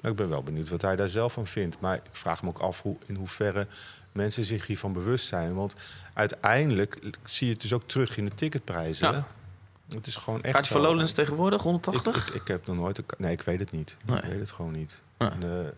[0.00, 1.80] Maar ik ben wel benieuwd wat hij daar zelf van vindt.
[1.80, 3.66] Maar ik vraag me ook af hoe, in hoeverre
[4.12, 5.54] mensen zich hiervan bewust zijn.
[5.54, 5.74] Want
[6.14, 9.12] uiteindelijk zie je het dus ook terug in de ticketprijzen.
[9.12, 9.26] Ja.
[9.88, 10.86] Het is gewoon echt Kaartje voor zo.
[10.86, 12.28] Lowlands tegenwoordig, Ik, 180?
[12.28, 13.02] ik, ik heb nog nooit...
[13.18, 13.96] Nee, ik weet het niet.
[14.06, 14.16] Nee.
[14.16, 15.00] Ik weet het gewoon niet.
[15.18, 15.30] Nee.
[15.30, 15.68] En, eh,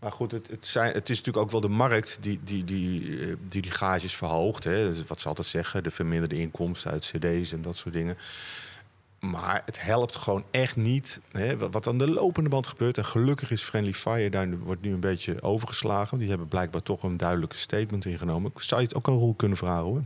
[0.00, 3.20] maar goed, het, het, zijn, het is natuurlijk ook wel de markt die die, die,
[3.20, 4.64] eh, die, die gages verhoogt.
[4.64, 5.04] Hè.
[5.06, 8.16] Wat ze altijd zeggen, de verminderde inkomsten uit cd's en dat soort dingen.
[9.20, 11.20] Maar het helpt gewoon echt niet.
[11.32, 12.98] Hè, wat- aan de lopende band gebeurt.
[12.98, 16.18] En gelukkig is Friendly Fire daar wordt nu een beetje overgeslagen.
[16.18, 18.50] Die hebben blijkbaar toch een duidelijke statement ingenomen.
[18.54, 20.02] Ik zou je het ook aan Roel kunnen vragen hoor.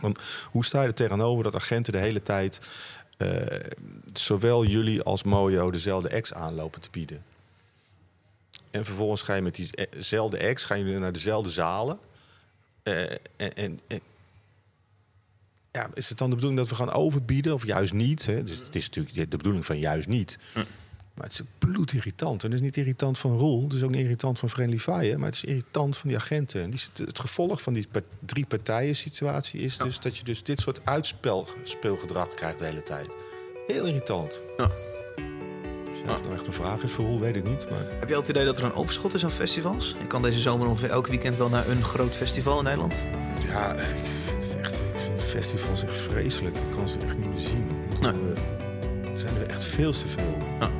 [0.00, 0.18] Want
[0.50, 2.60] hoe sta je er tegenover dat agenten de hele tijd...
[3.16, 3.30] eh,
[4.12, 7.22] zowel jullie als Mojo dezelfde ex aanlopen te bieden?
[8.70, 9.54] En vervolgens ga je met
[9.92, 11.98] diezelfde ex gaan jullie naar dezelfde zalen.
[12.82, 13.18] Eh, en,
[13.54, 14.00] en, en-
[15.72, 18.26] ja, is het dan de bedoeling dat we gaan overbieden of juist niet?
[18.26, 18.44] Hè?
[18.44, 20.38] Dus het is natuurlijk de bedoeling van juist niet.
[21.14, 22.44] Maar het is bloedirritant.
[22.44, 23.62] En het is niet irritant van Roel.
[23.62, 25.16] Het is ook niet irritant van Friendly Fire.
[25.16, 26.62] Maar het is irritant van die agenten.
[26.62, 27.88] En die, het gevolg van die
[28.26, 33.08] drie partijen situatie is dus dat je dus dit soort uitspeelgedrag krijgt de hele tijd.
[33.66, 34.40] Heel irritant.
[34.56, 34.70] Ja.
[36.02, 37.66] Dus of het nou echt een vraag is voor Roel, weet ik niet.
[37.70, 39.96] Maar Heb je al het idee dat er een overschot is aan festivals?
[40.02, 43.00] Ik kan deze zomer ongeveer elk weekend wel naar een groot festival in Nederland.
[43.48, 43.86] ja, ik
[44.40, 46.56] vind, het echt, ik vind festivals echt vreselijk.
[46.56, 47.64] Ik kan ze echt niet meer zien.
[47.92, 48.12] Ik Nee.
[48.12, 50.36] eh, Er zijn er echt veel te veel.
[50.60, 50.70] Ja.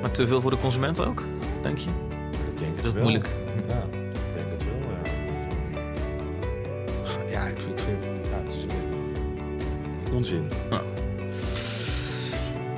[0.00, 1.24] Maar te veel voor de consument ook,
[1.62, 1.88] denk je?
[2.46, 3.02] dat denk ik Dat is wel.
[3.02, 3.28] moeilijk.
[3.68, 5.10] Ja, ik denk het wel, ja.
[7.30, 7.98] Ja, ik, ik vind
[8.30, 10.48] ja, het is een onzin.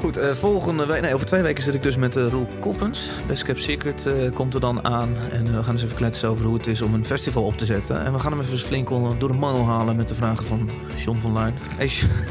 [0.03, 3.11] Goed, eh, volgende week, nee, over twee weken zit ik dus met eh Roel Koppens.
[3.27, 5.17] Best Kept Secret eh, komt er dan aan.
[5.31, 7.65] En we gaan eens even kletsen over hoe het is om een festival op te
[7.65, 8.05] zetten.
[8.05, 10.71] En we gaan hem even flink onder- door de mangel halen met de vragen van
[11.05, 11.55] John van Luijn.
[11.77, 11.91] Hey,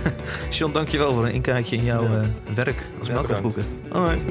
[0.58, 2.08] John, dankjewel voor een inkijkje in jouw
[2.54, 3.66] werk als Ja, melkwegboeken.
[3.92, 4.26] Alright.